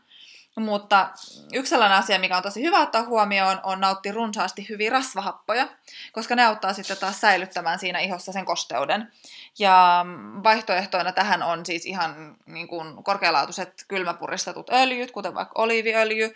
Mutta 0.57 1.09
yksi 1.53 1.71
sellainen 1.71 1.99
asia, 1.99 2.19
mikä 2.19 2.37
on 2.37 2.43
tosi 2.43 2.63
hyvä 2.63 2.81
ottaa 2.81 3.03
huomioon, 3.03 3.61
on 3.63 3.81
nauttia 3.81 4.13
runsaasti 4.13 4.67
hyviä 4.69 4.91
rasvahappoja, 4.91 5.69
koska 6.13 6.37
ne 6.37 6.45
auttaa 6.45 6.73
sitten 6.73 6.97
taas 6.97 7.21
säilyttämään 7.21 7.79
siinä 7.79 7.99
ihossa 7.99 8.33
sen 8.33 8.45
kosteuden. 8.45 9.13
Ja 9.59 10.07
vaihtoehtoina 10.43 11.13
tähän 11.13 11.43
on 11.43 11.67
siis 11.67 11.87
ihan 11.87 12.37
niin 12.47 12.69
kuin 12.69 13.05
korkealaatuiset 13.05 13.85
kylmäpuristetut 13.89 14.71
öljyt, 14.73 15.11
kuten 15.11 15.35
vaikka 15.35 15.63
oliiviöljy, 15.63 16.35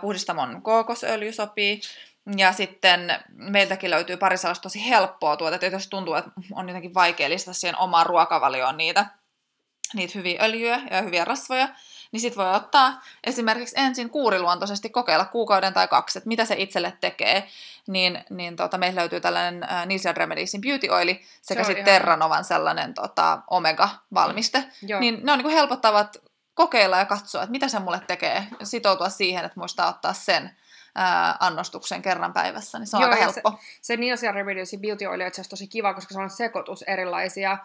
puhdistamon 0.00 0.62
kookosöljy 0.62 1.32
sopii, 1.32 1.80
ja 2.36 2.52
sitten 2.52 3.24
meiltäkin 3.32 3.90
löytyy 3.90 4.16
pari 4.16 4.36
sellaista 4.36 4.62
tosi 4.62 4.88
helppoa 4.88 5.36
tuotetta, 5.36 5.66
jos 5.66 5.88
tuntuu, 5.88 6.14
että 6.14 6.30
on 6.52 6.68
jotenkin 6.68 6.94
vaikea 6.94 7.30
listata 7.30 7.54
siihen 7.54 7.78
omaan 7.78 8.06
ruokavalioon 8.06 8.76
niitä, 8.76 9.06
niitä 9.94 10.12
hyviä 10.18 10.42
öljyjä 10.42 10.80
ja 10.90 11.02
hyviä 11.02 11.24
rasvoja, 11.24 11.68
niin 12.12 12.20
sitten 12.20 12.44
voi 12.44 12.54
ottaa 12.54 13.02
esimerkiksi 13.24 13.74
ensin 13.78 14.10
kuuriluontoisesti 14.10 14.90
kokeilla 14.90 15.24
kuukauden 15.24 15.74
tai 15.74 15.88
kaksi, 15.88 16.18
että 16.18 16.28
mitä 16.28 16.44
se 16.44 16.54
itselle 16.58 16.92
tekee. 17.00 17.48
Niin, 17.86 18.24
niin 18.30 18.56
tota, 18.56 18.78
meillä 18.78 19.00
löytyy 19.00 19.20
tällainen 19.20 19.62
äh, 19.62 19.86
Nilsian 19.86 20.16
Remediesin 20.16 20.60
Beauty 20.60 20.88
Oili 20.88 21.20
sekä 21.42 21.64
sitten 21.64 21.84
Terranovan 21.84 22.44
sellainen 22.44 22.94
tota, 22.94 23.38
Omega-valmiste. 23.50 24.58
Mm. 24.58 25.00
Niin 25.00 25.20
ne 25.22 25.32
on 25.32 25.38
niin 25.38 25.50
helpottavat 25.50 26.16
kokeilla 26.54 26.98
ja 26.98 27.04
katsoa, 27.04 27.42
että 27.42 27.50
mitä 27.50 27.68
se 27.68 27.78
mulle 27.78 28.00
tekee, 28.06 28.46
sitoutua 28.62 29.08
siihen, 29.08 29.44
että 29.44 29.60
muistaa 29.60 29.88
ottaa 29.88 30.12
sen 30.12 30.56
ää, 30.94 31.36
annostuksen 31.40 32.02
kerran 32.02 32.32
päivässä, 32.32 32.78
niin 32.78 32.86
se 32.86 32.96
on 32.96 33.02
Joo, 33.02 33.10
aika 33.10 33.22
helppo. 33.22 33.50
Se, 33.50 33.66
se 33.82 33.96
Nielsen 33.96 34.34
Remediesin 34.34 34.80
Beauty 34.80 35.06
Oil 35.06 35.20
on 35.20 35.26
itse 35.26 35.42
tosi 35.48 35.68
kiva, 35.68 35.94
koska 35.94 36.14
se 36.14 36.20
on 36.20 36.30
sekoitus 36.30 36.82
erilaisia 36.82 37.58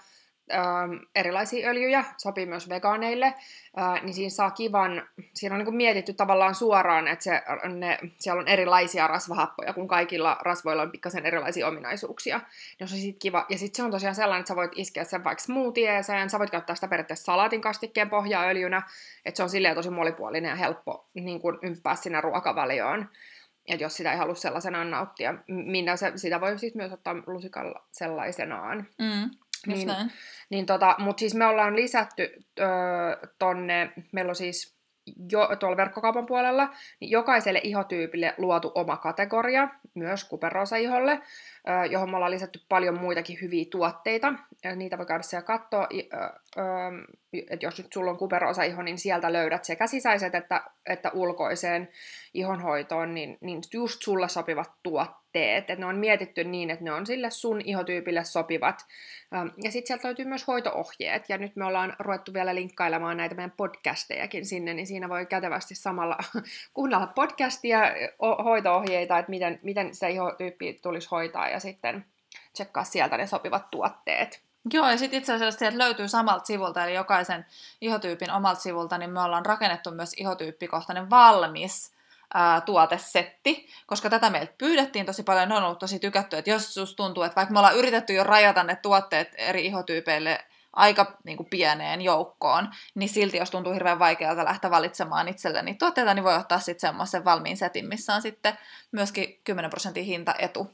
erilaisia 1.16 1.70
öljyjä, 1.70 2.06
sopii 2.18 2.46
myös 2.46 2.70
vegaaneille, 2.70 3.26
äh, 3.26 4.04
niin 4.04 4.14
siinä 4.14 4.30
saa 4.30 4.52
kivan, 4.52 5.08
siinä 5.34 5.56
on 5.56 5.60
niin 5.60 5.66
kuin 5.66 5.76
mietitty 5.76 6.14
tavallaan 6.14 6.56
suoraan, 6.56 7.08
että 7.08 7.24
se, 7.24 7.42
ne, 7.70 8.00
siellä 8.20 8.40
on 8.40 8.48
erilaisia 8.48 9.08
rasvahappoja, 9.08 9.74
kun 9.74 9.88
kaikilla 9.88 10.38
rasvoilla 10.42 10.82
on 10.82 10.92
pikkasen 10.92 11.26
erilaisia 11.26 11.68
ominaisuuksia. 11.68 12.42
Niin 12.80 12.88
se 12.88 12.96
sit 12.96 13.18
kiva. 13.20 13.46
Ja 13.50 13.58
sitten 13.58 13.76
se 13.78 13.84
on 13.84 13.92
tosiaan 13.92 14.16
sellainen, 14.16 14.40
että 14.40 14.48
sä 14.48 14.56
voit 14.56 14.72
iskeä 14.76 15.04
sen 15.04 15.24
vaikka 15.24 15.44
smoothieeseen, 15.44 16.30
sä 16.30 16.40
voit 16.40 16.50
käyttää 16.50 16.76
sitä 16.76 16.88
periaatteessa 16.88 17.26
salaatin 17.26 17.62
kastikkeen 17.62 18.10
pohjaöljynä, 18.10 18.82
että 19.26 19.38
se 19.38 19.44
on 19.44 19.50
silleen 19.50 19.76
tosi 19.76 19.90
monipuolinen 19.90 20.50
ja 20.50 20.56
helppo 20.56 21.10
niin 21.14 21.42
kuin 21.42 21.58
ympää 21.62 21.96
sinne 21.96 22.22
ruokavalioon. 22.22 23.10
Ja 23.68 23.76
jos 23.76 23.98
sitä 23.98 24.12
ei 24.12 24.18
halua 24.18 24.36
sellaisenaan 24.36 24.92
nauttia, 24.92 25.34
minä 25.48 25.96
se, 25.96 26.12
sitä 26.16 26.42
voi 26.42 26.60
siis 26.60 26.76
myös 26.76 26.94
ottaa 26.94 27.16
lusikalla 27.28 27.86
sellaisenaan. 27.92 28.88
Mm. 29.00 29.30
Niin, 29.68 30.12
niin 30.50 30.66
tota, 30.66 30.96
mutta 31.00 31.20
siis 31.20 31.36
me 31.36 31.46
ollaan 31.46 31.76
lisätty 31.76 32.30
öö, 32.60 32.68
tonne, 33.40 33.92
meillä 34.12 34.30
on 34.30 34.36
siis 34.36 34.76
jo, 35.32 35.50
tuolla 35.60 35.78
verkkokaupan 35.78 36.26
puolella, 36.26 36.70
niin 37.00 37.12
jokaiselle 37.12 37.62
ihotyypille 37.64 38.34
luotu 38.38 38.72
oma 38.76 38.98
kategoria, 38.98 39.68
myös 39.94 40.24
kuperoosa-iholle, 40.24 41.22
johon 41.92 42.10
me 42.10 42.16
ollaan 42.16 42.32
lisätty 42.32 42.60
paljon 42.70 43.00
muitakin 43.00 43.38
hyviä 43.42 43.66
tuotteita. 43.72 44.34
Niitä 44.76 44.98
voi 44.98 45.06
käydä 45.06 45.24
siellä 45.24 45.46
katsoa, 45.46 45.88
että 47.50 47.66
jos 47.66 47.78
nyt 47.78 47.94
sulla 47.94 48.12
on 48.12 48.18
kuperoosa-iho, 48.18 48.82
niin 48.82 48.98
sieltä 48.98 49.34
löydät 49.34 49.66
sekä 49.66 49.88
sisäiset 49.88 50.36
että, 50.36 50.62
että 50.86 51.12
ulkoiseen 51.14 51.90
ihonhoitoon, 52.34 53.14
niin, 53.14 53.38
niin 53.42 53.62
just 53.74 54.02
sulle 54.02 54.30
sopivat 54.30 54.72
tuotteet. 54.84 55.70
Et 55.70 55.80
ne 55.80 55.86
on 55.86 55.96
mietitty 55.96 56.44
niin, 56.44 56.70
että 56.70 56.86
ne 56.86 56.92
on 56.92 57.06
sille 57.06 57.30
sun 57.30 57.62
ihotyypille 57.62 58.24
sopivat. 58.24 58.86
Ja 59.64 59.72
sitten 59.72 59.88
sieltä 59.88 60.08
löytyy 60.08 60.26
myös 60.26 60.48
hoitoohjeet, 60.48 61.30
ja 61.30 61.38
nyt 61.38 61.56
me 61.56 61.66
ollaan 61.66 61.96
ruvettu 62.00 62.34
vielä 62.34 62.56
linkkailemaan 62.56 63.18
näitä 63.18 63.36
meidän 63.36 63.54
podcastejakin 63.58 64.46
sinne, 64.46 64.74
niin 64.74 64.88
siinä 64.88 65.10
voi 65.10 65.26
kätevästi 65.26 65.76
samalla 65.76 66.18
kuunnella 66.74 67.08
podcastia, 67.08 67.80
hoitoohjeita, 68.44 69.20
että 69.20 69.30
miten, 69.30 69.60
miten 69.64 69.94
sitä 69.94 70.08
ihotyyppiä 70.08 70.74
tulisi 70.82 71.08
hoitaa, 71.12 71.50
ja 71.56 71.60
sitten 71.60 72.06
tsekkaa 72.54 72.84
sieltä 72.84 73.18
ne 73.18 73.28
sopivat 73.28 73.72
tuotteet. 73.72 74.46
Joo, 74.74 74.90
ja 74.90 74.98
sitten 74.98 75.20
itse 75.20 75.34
asiassa 75.34 75.60
sieltä 75.60 75.78
löytyy 75.78 76.08
samalta 76.08 76.46
sivulta, 76.46 76.84
eli 76.84 76.94
jokaisen 76.94 77.46
ihotyypin 77.82 78.32
omalta 78.32 78.62
sivulta, 78.62 78.98
niin 78.98 79.10
me 79.10 79.22
ollaan 79.22 79.46
rakennettu 79.46 79.92
myös 79.92 80.14
ihotyyppikohtainen 80.18 81.10
valmis 81.10 81.94
ää, 82.34 82.62
tuotesetti, 82.62 83.70
koska 83.86 84.10
tätä 84.10 84.30
meiltä 84.30 84.54
pyydettiin 84.58 85.06
tosi 85.06 85.24
paljon, 85.24 85.50
ne 85.50 85.56
on 85.56 85.64
ollut 85.64 85.80
tosi 85.80 86.00
tykätty, 86.00 86.38
että 86.38 86.50
jos 86.50 86.74
susta 86.74 86.96
tuntuu, 86.96 87.24
että 87.24 87.36
vaikka 87.36 87.54
me 87.54 87.60
ollaan 87.60 87.78
yritetty 87.78 88.14
jo 88.14 88.24
rajata 88.24 88.64
ne 88.64 88.76
tuotteet 88.76 89.32
eri 89.38 89.66
ihotyypeille 89.66 90.46
aika 90.74 91.18
niin 91.24 91.38
kuin 91.38 91.50
pieneen 91.50 92.02
joukkoon, 92.02 92.70
niin 92.96 93.10
silti 93.10 93.38
jos 93.38 93.52
tuntuu 93.52 93.74
hirveän 93.74 94.00
vaikealta 94.00 94.46
lähteä 94.46 94.72
valitsemaan 94.72 95.28
itselleni 95.28 95.76
tuotteita, 95.76 96.14
niin 96.14 96.24
voi 96.24 96.36
ottaa 96.36 96.60
sitten 96.60 96.90
semmoisen 96.90 97.26
valmiin 97.26 97.58
setin, 97.58 97.88
missä 97.88 98.16
on 98.16 98.22
sitten 98.22 98.58
myöskin 98.92 99.42
10 99.44 99.70
prosentin 99.70 100.06
hintaetu 100.06 100.72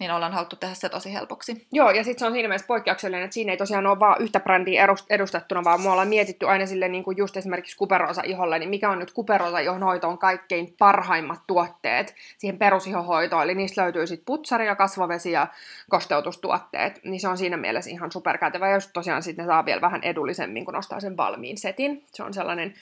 niin 0.00 0.10
ollaan 0.10 0.32
haluttu 0.32 0.56
tehdä 0.56 0.74
se 0.74 0.88
tosi 0.88 1.12
helpoksi. 1.12 1.66
Joo, 1.72 1.90
ja 1.90 2.04
sitten 2.04 2.18
se 2.18 2.26
on 2.26 2.32
siinä 2.32 2.48
mielessä 2.48 2.66
poikkeuksellinen, 2.66 3.24
että 3.24 3.34
siinä 3.34 3.52
ei 3.52 3.56
tosiaan 3.56 3.86
ole 3.86 4.00
vaan 4.00 4.22
yhtä 4.22 4.40
brändiä 4.40 4.86
edustettuna, 5.10 5.64
vaan 5.64 5.80
me 5.80 5.90
ollaan 5.90 6.08
mietitty 6.08 6.46
aina 6.46 6.66
sille 6.66 6.88
niin 6.88 7.04
kuin 7.04 7.16
just 7.16 7.36
esimerkiksi 7.36 7.76
kuperosa 7.76 8.22
iholle, 8.24 8.58
niin 8.58 8.70
mikä 8.70 8.90
on 8.90 8.98
nyt 8.98 9.12
kuperosa 9.12 9.58
ihon 9.58 9.82
hoitoon 9.82 10.18
kaikkein 10.18 10.74
parhaimmat 10.78 11.40
tuotteet 11.46 12.14
siihen 12.38 12.58
perusihohoitoon, 12.58 13.42
eli 13.42 13.54
niistä 13.54 13.82
löytyy 13.82 14.06
sitten 14.06 14.26
putsari 14.26 14.66
ja 14.66 14.76
kasvavesi 14.76 15.32
ja 15.32 15.46
kosteutustuotteet, 15.90 17.00
niin 17.04 17.20
se 17.20 17.28
on 17.28 17.38
siinä 17.38 17.56
mielessä 17.56 17.90
ihan 17.90 18.12
superkätevä, 18.12 18.68
ja 18.68 18.78
tosiaan 18.92 19.22
sitten 19.22 19.46
saa 19.46 19.64
vielä 19.64 19.80
vähän 19.80 20.02
edullisemmin, 20.02 20.64
kun 20.64 20.76
ostaa 20.76 21.00
sen 21.00 21.16
valmiin 21.16 21.58
setin. 21.58 22.04
Se 22.12 22.22
on 22.22 22.34
sellainen 22.34 22.74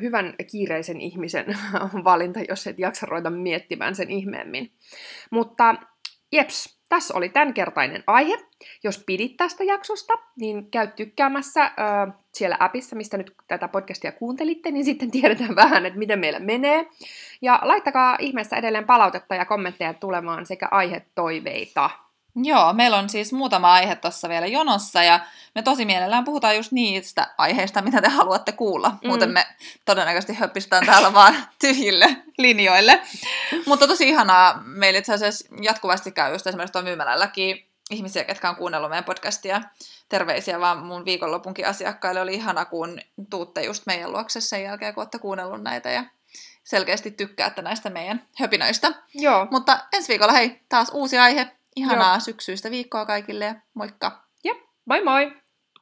hyvän 0.00 0.34
kiireisen 0.50 1.00
ihmisen 1.00 1.46
valinta, 2.04 2.40
jos 2.48 2.66
et 2.66 2.78
jaksa 2.78 3.06
ruveta 3.06 3.30
miettimään 3.30 3.94
sen 3.94 4.10
ihmeemmin. 4.10 4.70
Mutta 5.30 5.74
jeps, 6.34 6.78
tässä 6.88 7.14
oli 7.16 7.28
tämänkertainen 7.28 8.04
aihe. 8.06 8.36
Jos 8.84 9.02
pidit 9.06 9.36
tästä 9.36 9.64
jaksosta, 9.64 10.14
niin 10.36 10.70
käy 10.70 10.86
tykkäämässä 10.86 11.64
ö, 11.64 11.70
siellä 12.32 12.56
appissa, 12.60 12.96
mistä 12.96 13.16
nyt 13.16 13.34
tätä 13.48 13.68
podcastia 13.68 14.12
kuuntelitte, 14.12 14.70
niin 14.70 14.84
sitten 14.84 15.10
tiedetään 15.10 15.56
vähän, 15.64 15.86
että 15.86 15.98
miten 15.98 16.18
meillä 16.18 16.40
menee. 16.40 16.86
Ja 17.42 17.60
laittakaa 17.62 18.16
ihmeessä 18.20 18.56
edelleen 18.56 18.86
palautetta 18.86 19.34
ja 19.34 19.44
kommentteja 19.44 19.94
tulemaan 19.94 20.46
sekä 20.46 20.68
aihetoiveita. 20.70 21.90
Joo, 22.36 22.72
meillä 22.72 22.96
on 22.96 23.10
siis 23.10 23.32
muutama 23.32 23.72
aihe 23.72 23.96
tuossa 23.96 24.28
vielä 24.28 24.46
jonossa 24.46 25.02
ja 25.02 25.20
me 25.54 25.62
tosi 25.62 25.84
mielellään 25.84 26.24
puhutaan 26.24 26.56
just 26.56 26.72
niistä 26.72 27.34
aiheista, 27.38 27.82
mitä 27.82 28.02
te 28.02 28.08
haluatte 28.08 28.52
kuulla. 28.52 28.88
Mm. 28.88 29.08
Muuten 29.08 29.30
me 29.30 29.46
todennäköisesti 29.84 30.34
höppistetään 30.34 30.86
täällä 30.86 31.12
vaan 31.12 31.34
tyhjille 31.60 32.16
linjoille. 32.38 33.00
Mutta 33.66 33.86
tosi 33.88 34.08
ihanaa. 34.08 34.62
Meillä 34.64 34.98
itse 34.98 35.14
asiassa 35.14 35.48
jatkuvasti 35.62 36.12
käy 36.12 36.32
just 36.32 36.46
esimerkiksi 36.46 36.72
tuon 36.72 36.84
myymälälläkin 36.84 37.66
ihmisiä, 37.90 38.24
ketkä 38.24 38.48
on 38.48 38.56
kuunnellut 38.56 38.90
meidän 38.90 39.04
podcastia. 39.04 39.62
Terveisiä 40.08 40.60
vaan 40.60 40.78
mun 40.78 41.04
viikonlopunkin 41.04 41.66
asiakkaille. 41.66 42.20
Oli 42.20 42.34
ihana, 42.34 42.64
kun 42.64 43.00
tuutte 43.30 43.62
just 43.62 43.86
meidän 43.86 44.12
luokse 44.12 44.40
sen 44.40 44.62
jälkeen, 44.62 44.94
kun 44.94 45.00
olette 45.00 45.18
kuunnellut 45.18 45.62
näitä 45.62 45.90
ja 45.90 46.04
selkeästi 46.64 47.10
tykkäätte 47.10 47.62
näistä 47.62 47.90
meidän 47.90 48.22
höpinöistä. 48.38 48.92
Joo. 49.14 49.46
Mutta 49.50 49.78
ensi 49.92 50.08
viikolla 50.08 50.32
hei, 50.32 50.60
taas 50.68 50.90
uusi 50.92 51.18
aihe. 51.18 51.50
Ihanaa 51.76 52.14
Joo. 52.14 52.20
syksyistä 52.20 52.70
viikkoa 52.70 53.06
kaikille 53.06 53.44
ja 53.44 53.54
moikka! 53.74 54.24
Jep, 54.44 54.58
moi 54.84 55.04
moi! 55.04 55.43